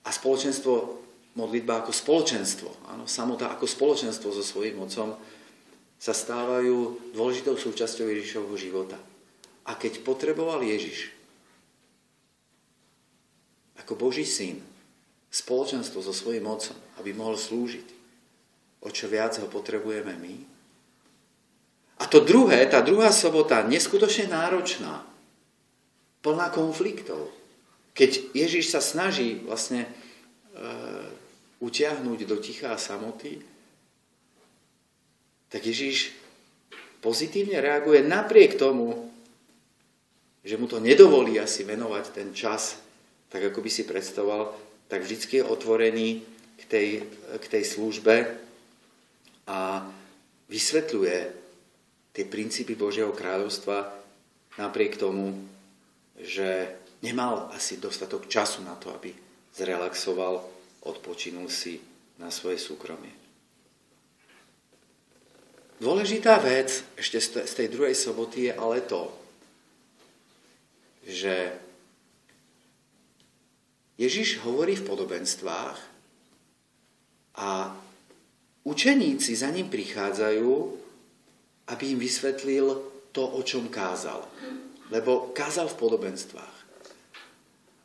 a 0.04 0.10
spoločenstvo, 0.12 1.00
modlitba 1.36 1.84
ako 1.84 1.96
spoločenstvo, 1.96 2.70
áno, 2.92 3.08
samota 3.08 3.48
ako 3.52 3.66
spoločenstvo 3.68 4.30
so 4.36 4.44
svojím 4.44 4.84
mocom 4.84 5.16
sa 6.02 6.12
stávajú 6.12 7.14
dôležitou 7.14 7.56
súčasťou 7.56 8.10
Ježišovho 8.10 8.58
života. 8.58 8.98
A 9.70 9.78
keď 9.78 10.02
potreboval 10.02 10.66
Ježiš 10.66 11.14
ako 13.82 13.98
Boží 13.98 14.24
syn 14.24 14.62
spoločenstvo 15.32 16.04
so 16.06 16.14
svojím 16.14 16.46
mocom, 16.46 16.78
aby 17.02 17.16
mohol 17.16 17.40
slúžiť. 17.40 17.88
O 18.86 18.90
čo 18.92 19.08
viac 19.08 19.36
ho 19.40 19.48
potrebujeme 19.52 20.16
my. 20.16 20.36
A 22.02 22.10
to 22.10 22.24
druhé, 22.24 22.66
tá 22.66 22.82
druhá 22.82 23.14
sobota, 23.14 23.62
neskutočne 23.62 24.32
náročná, 24.32 25.06
plná 26.26 26.50
konfliktov. 26.50 27.30
Keď 27.94 28.34
Ježíš 28.34 28.74
sa 28.74 28.82
snaží 28.82 29.44
vlastne 29.46 29.86
e, 29.86 29.90
utiahnuť 31.62 32.20
do 32.26 32.38
tichá 32.42 32.74
samoty, 32.76 33.38
tak 35.52 35.62
Ježíš 35.62 36.16
pozitívne 37.06 37.62
reaguje 37.62 38.02
napriek 38.02 38.58
tomu, 38.58 39.12
že 40.42 40.58
mu 40.58 40.66
to 40.66 40.82
nedovolí 40.82 41.38
asi 41.38 41.62
venovať 41.62 42.06
ten 42.10 42.30
čas, 42.34 42.82
tak 43.30 43.54
ako 43.54 43.62
by 43.62 43.70
si 43.70 43.86
predstavoval, 43.86 44.58
tak 44.90 45.06
vždy 45.06 45.40
je 45.40 45.44
otvorený 45.46 46.10
k 46.58 46.64
tej, 46.66 46.88
k 47.38 47.46
tej 47.46 47.64
službe 47.64 48.16
a 49.48 49.86
vysvetľuje 50.50 51.18
tie 52.12 52.26
princípy 52.28 52.74
Božieho 52.76 53.14
kráľovstva 53.14 53.88
napriek 54.60 55.00
tomu, 55.00 55.48
že 56.20 56.76
nemal 57.06 57.50
asi 57.56 57.80
dostatok 57.80 58.28
času 58.28 58.66
na 58.68 58.76
to, 58.76 58.92
aby 58.92 59.16
zrelaxoval, 59.56 60.61
odpočinul 60.86 61.50
si 61.50 61.82
na 62.18 62.30
svoje 62.34 62.58
súkromie. 62.62 63.14
Dôležitá 65.82 66.38
vec 66.38 66.86
ešte 66.94 67.18
z 67.42 67.54
tej 67.58 67.68
druhej 67.74 67.98
soboty 67.98 68.50
je 68.50 68.54
ale 68.54 68.86
to, 68.86 69.10
že 71.10 71.50
Ježiš 73.98 74.46
hovorí 74.46 74.78
v 74.78 74.86
podobenstvách 74.86 75.78
a 77.42 77.74
učeníci 78.62 79.34
za 79.34 79.50
ním 79.50 79.74
prichádzajú, 79.74 80.54
aby 81.74 81.84
im 81.98 82.00
vysvetlil 82.02 82.66
to, 83.10 83.26
o 83.26 83.42
čom 83.42 83.66
kázal. 83.74 84.22
Lebo 84.94 85.34
kázal 85.34 85.66
v 85.66 85.80
podobenstvách. 85.82 86.58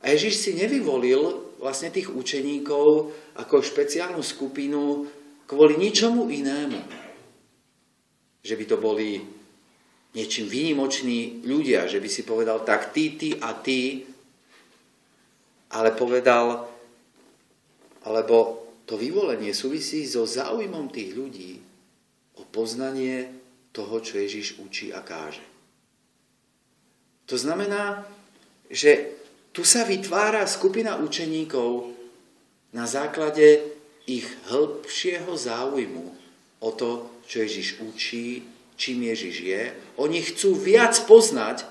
A 0.05 0.13
Ježiš 0.13 0.37
si 0.37 0.51
nevyvolil 0.53 1.46
vlastne 1.61 1.93
tých 1.93 2.13
učeníkov 2.13 3.13
ako 3.41 3.55
špeciálnu 3.65 4.21
skupinu 4.21 5.09
kvôli 5.47 5.79
ničomu 5.79 6.29
inému 6.29 7.07
že 8.47 8.55
by 8.55 8.65
to 8.71 8.79
boli 8.79 9.19
niečím 10.15 10.47
výnimoční 10.47 11.43
ľudia, 11.43 11.91
že 11.91 11.99
by 11.99 12.07
si 12.07 12.23
povedal 12.23 12.63
tak 12.63 12.95
ty, 12.95 13.19
ty 13.19 13.35
a 13.43 13.51
ty, 13.59 14.07
ale 15.75 15.91
povedal, 15.99 16.71
alebo 18.07 18.63
to 18.87 18.95
vyvolenie 18.95 19.51
súvisí 19.51 20.07
so 20.07 20.23
záujmom 20.23 20.87
tých 20.95 21.11
ľudí 21.11 21.59
o 22.39 22.47
poznanie 22.47 23.35
toho, 23.75 23.99
čo 23.99 24.23
Ježiš 24.23 24.63
učí 24.63 24.95
a 24.95 25.03
káže. 25.03 25.43
To 27.27 27.35
znamená, 27.35 28.07
že 28.71 29.19
tu 29.57 29.65
sa 29.65 29.89
vytvára 29.89 30.45
skupina 30.45 31.01
učeníkov 31.01 31.89
na 32.77 32.85
základe 32.85 33.65
ich 34.05 34.29
hĺbšieho 34.53 35.33
záujmu 35.33 36.13
o 36.61 36.71
to, 36.77 37.09
čo 37.25 37.41
Ježiš 37.41 37.81
učí, 37.81 38.45
čím 38.77 39.09
Ježiš 39.09 39.37
je. 39.41 39.63
Oni 39.97 40.21
chcú 40.21 40.53
viac 40.61 40.93
poznať 41.09 41.65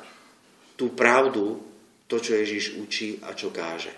tú 0.74 0.98
pravdu, 0.98 1.62
to, 2.10 2.18
čo 2.18 2.34
Ježiš 2.34 2.74
učí 2.82 3.22
a 3.22 3.38
čo 3.38 3.54
káže. 3.54 3.94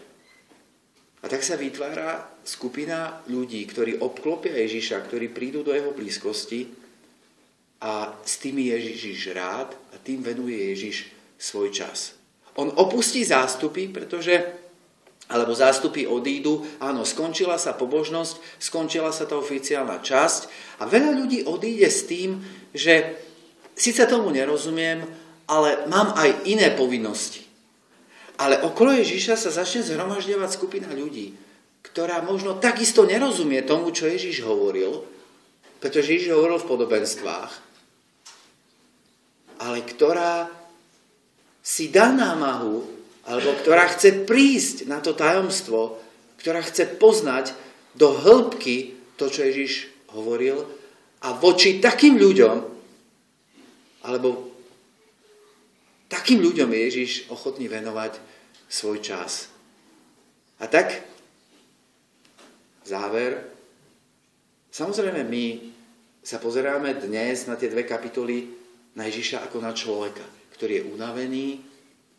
A 1.23 1.31
tak 1.31 1.47
sa 1.47 1.55
vytvára 1.55 2.27
skupina 2.43 3.23
ľudí, 3.31 3.63
ktorí 3.63 4.03
obklopia 4.03 4.51
Ježiša, 4.67 4.99
ktorí 5.07 5.31
prídu 5.31 5.63
do 5.63 5.71
jeho 5.71 5.95
blízkosti 5.95 6.67
a 7.79 8.19
s 8.19 8.35
tými 8.35 8.67
Ježiš 8.67 9.31
rád 9.31 9.79
a 9.91 9.99
tým 10.03 10.27
venuje 10.27 10.75
Ježiš 10.75 11.07
svoj 11.39 11.71
čas. 11.71 12.16
On 12.57 12.73
opustí 12.73 13.21
zástupy, 13.21 13.89
pretože 13.89 14.41
alebo 15.27 15.51
zástupy 15.51 16.07
odídu, 16.07 16.63
áno, 16.79 17.03
skončila 17.03 17.59
sa 17.59 17.75
pobožnosť, 17.75 18.63
skončila 18.63 19.11
sa 19.11 19.27
tá 19.27 19.35
oficiálna 19.35 19.99
časť 19.99 20.41
a 20.79 20.87
veľa 20.87 21.11
ľudí 21.19 21.43
odíde 21.43 21.83
s 21.91 22.07
tým, 22.07 22.39
že 22.71 23.19
síce 23.75 24.07
tomu 24.07 24.31
nerozumiem, 24.31 25.03
ale 25.51 25.83
mám 25.91 26.15
aj 26.15 26.47
iné 26.47 26.71
povinnosti. 26.71 27.43
Ale 28.39 28.63
okolo 28.63 28.95
Ježíša 28.95 29.35
sa 29.35 29.51
začne 29.51 29.83
zhromažďovať 29.83 30.49
skupina 30.55 30.87
ľudí, 30.95 31.35
ktorá 31.83 32.23
možno 32.23 32.55
takisto 32.55 33.03
nerozumie 33.03 33.67
tomu, 33.67 33.91
čo 33.91 34.07
Ježíš 34.07 34.47
hovoril, 34.47 35.03
pretože 35.83 36.15
Ježíš 36.15 36.39
hovoril 36.39 36.63
v 36.63 36.69
podobenstvách, 36.71 37.51
ale 39.59 39.83
ktorá 39.83 40.47
si 41.67 41.91
dá 41.91 42.15
námahu 42.15 42.79
alebo 43.27 43.51
ktorá 43.59 43.91
chce 43.91 44.23
prísť 44.23 44.87
na 44.87 45.03
to 45.03 45.11
tajomstvo, 45.11 45.99
ktorá 46.39 46.63
chce 46.63 46.95
poznať 46.95 47.51
do 47.91 48.15
hĺbky 48.15 48.95
to, 49.19 49.27
čo 49.27 49.43
Ježiš 49.43 49.91
hovoril 50.15 50.63
a 51.27 51.35
voči 51.35 51.83
takým 51.83 52.15
ľuďom, 52.15 52.57
alebo 54.07 54.47
takým 56.07 56.39
ľuďom 56.39 56.71
je 56.71 56.79
Ježiš 56.87 57.11
ochotný 57.27 57.67
venovať 57.67 58.15
svoj 58.71 59.03
čas. 59.03 59.51
A 60.63 60.71
tak, 60.71 61.03
záver, 62.87 63.43
samozrejme 64.71 65.27
my 65.27 65.45
sa 66.23 66.39
pozeráme 66.39 66.95
dnes 66.95 67.43
na 67.43 67.59
tie 67.59 67.67
dve 67.67 67.83
kapitoly 67.83 68.55
na 68.95 69.03
Ježiša 69.11 69.51
ako 69.51 69.57
na 69.59 69.75
človeka, 69.75 70.23
ktorý 70.57 70.81
je 70.81 70.87
unavený, 70.89 71.47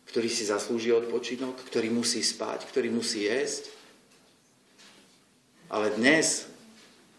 ktorý 0.09 0.31
si 0.31 0.47
zaslúži 0.47 0.95
odpočinok, 0.95 1.59
ktorý 1.69 1.93
musí 1.93 2.23
spať, 2.23 2.65
ktorý 2.71 2.89
musí 2.89 3.29
jesť. 3.29 3.69
Ale 5.69 5.93
dnes 5.93 6.49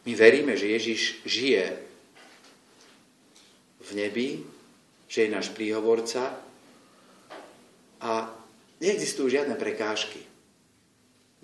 my 0.03 0.13
veríme, 0.17 0.59
že 0.59 0.75
Ježiš 0.75 1.23
žije 1.23 1.65
v 3.85 3.91
nebi, 3.95 4.43
že 5.07 5.29
je 5.29 5.35
náš 5.35 5.55
príhovorca 5.55 6.35
a 8.01 8.33
neexistujú 8.81 9.29
žiadne 9.39 9.55
prekážky. 9.55 10.25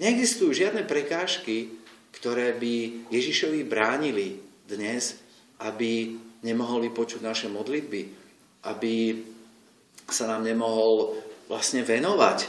Neexistujú 0.03 0.51
žiadne 0.57 0.83
prekážky, 0.89 1.79
ktoré 2.17 2.57
by 2.57 3.07
Ježišovi 3.13 3.61
bránili 3.63 4.41
dnes, 4.67 5.21
aby 5.63 6.17
nemohli 6.43 6.89
počuť 6.91 7.21
naše 7.23 7.47
modlitby, 7.53 8.03
aby 8.67 8.95
sa 10.11 10.31
nám 10.31 10.47
nemohol 10.47 11.19
vlastne 11.51 11.83
venovať. 11.83 12.47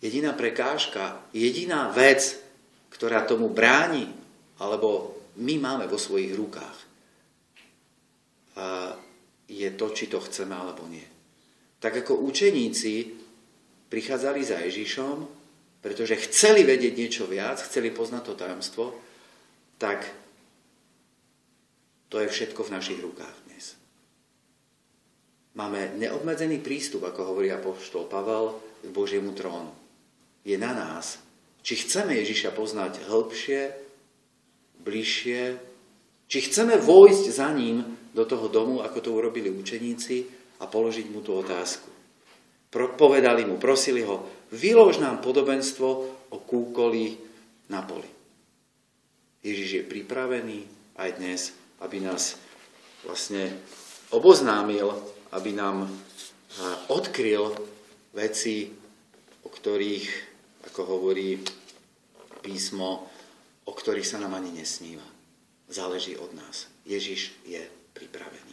Jediná 0.00 0.32
prekážka, 0.32 1.20
jediná 1.32 1.92
vec, 1.92 2.36
ktorá 2.92 3.24
tomu 3.24 3.52
bráni, 3.52 4.08
alebo 4.60 5.16
my 5.40 5.56
máme 5.60 5.84
vo 5.88 5.96
svojich 6.00 6.32
rukách, 6.36 6.78
je 9.48 9.68
to, 9.76 9.86
či 9.92 10.08
to 10.08 10.20
chceme 10.20 10.52
alebo 10.52 10.84
nie. 10.88 11.04
Tak 11.80 12.04
ako 12.04 12.20
učeníci 12.28 13.08
prichádzali 13.88 14.40
za 14.44 14.60
Ježišom, 14.60 15.16
pretože 15.80 16.20
chceli 16.28 16.64
vedieť 16.64 16.92
niečo 16.92 17.24
viac, 17.24 17.56
chceli 17.64 17.88
poznať 17.88 18.22
to 18.24 18.34
tajomstvo, 18.36 18.84
tak 19.80 20.04
to 22.12 22.20
je 22.20 22.28
všetko 22.28 22.68
v 22.68 22.74
našich 22.76 23.00
rukách. 23.00 23.40
Máme 25.58 25.98
neobmedzený 25.98 26.62
prístup, 26.62 27.06
ako 27.10 27.34
hovorí 27.34 27.50
apoštol 27.50 28.06
Pavel, 28.06 28.54
k 28.80 28.88
Božiemu 28.88 29.34
trónu. 29.36 29.74
Je 30.46 30.56
na 30.56 30.72
nás, 30.72 31.20
či 31.60 31.76
chceme 31.76 32.16
Ježiša 32.16 32.56
poznať 32.56 33.04
hĺbšie, 33.10 33.60
bližšie, 34.80 35.40
či 36.30 36.38
chceme 36.48 36.80
vojsť 36.80 37.24
za 37.28 37.52
ním 37.52 37.84
do 38.16 38.24
toho 38.24 38.48
domu, 38.48 38.80
ako 38.80 38.98
to 39.02 39.10
urobili 39.12 39.52
učeníci 39.52 40.24
a 40.62 40.64
položiť 40.64 41.06
mu 41.12 41.20
tú 41.20 41.36
otázku. 41.36 41.90
Pro, 42.70 42.94
povedali 42.94 43.42
mu, 43.44 43.58
prosili 43.58 44.06
ho, 44.06 44.24
vylož 44.54 45.02
nám 45.02 45.18
podobenstvo 45.20 45.88
o 46.30 46.36
kúkoli 46.38 47.18
na 47.68 47.82
poli. 47.82 48.06
Ježiš 49.42 49.82
je 49.82 49.84
pripravený 49.84 50.58
aj 50.96 51.10
dnes, 51.18 51.40
aby 51.82 51.98
nás 51.98 52.38
vlastne 53.02 53.50
oboznámil 54.14 54.94
aby 55.30 55.50
nám 55.54 55.86
odkryl 56.90 57.54
veci, 58.14 58.70
o 59.46 59.48
ktorých, 59.48 60.08
ako 60.66 60.80
hovorí 60.84 61.38
písmo, 62.42 63.06
o 63.64 63.72
ktorých 63.72 64.06
sa 64.06 64.18
nám 64.18 64.34
ani 64.34 64.50
nesníva. 64.58 65.06
Záleží 65.70 66.18
od 66.18 66.34
nás. 66.34 66.66
Ježiš 66.82 67.30
je 67.46 67.62
pripravený. 67.94 68.49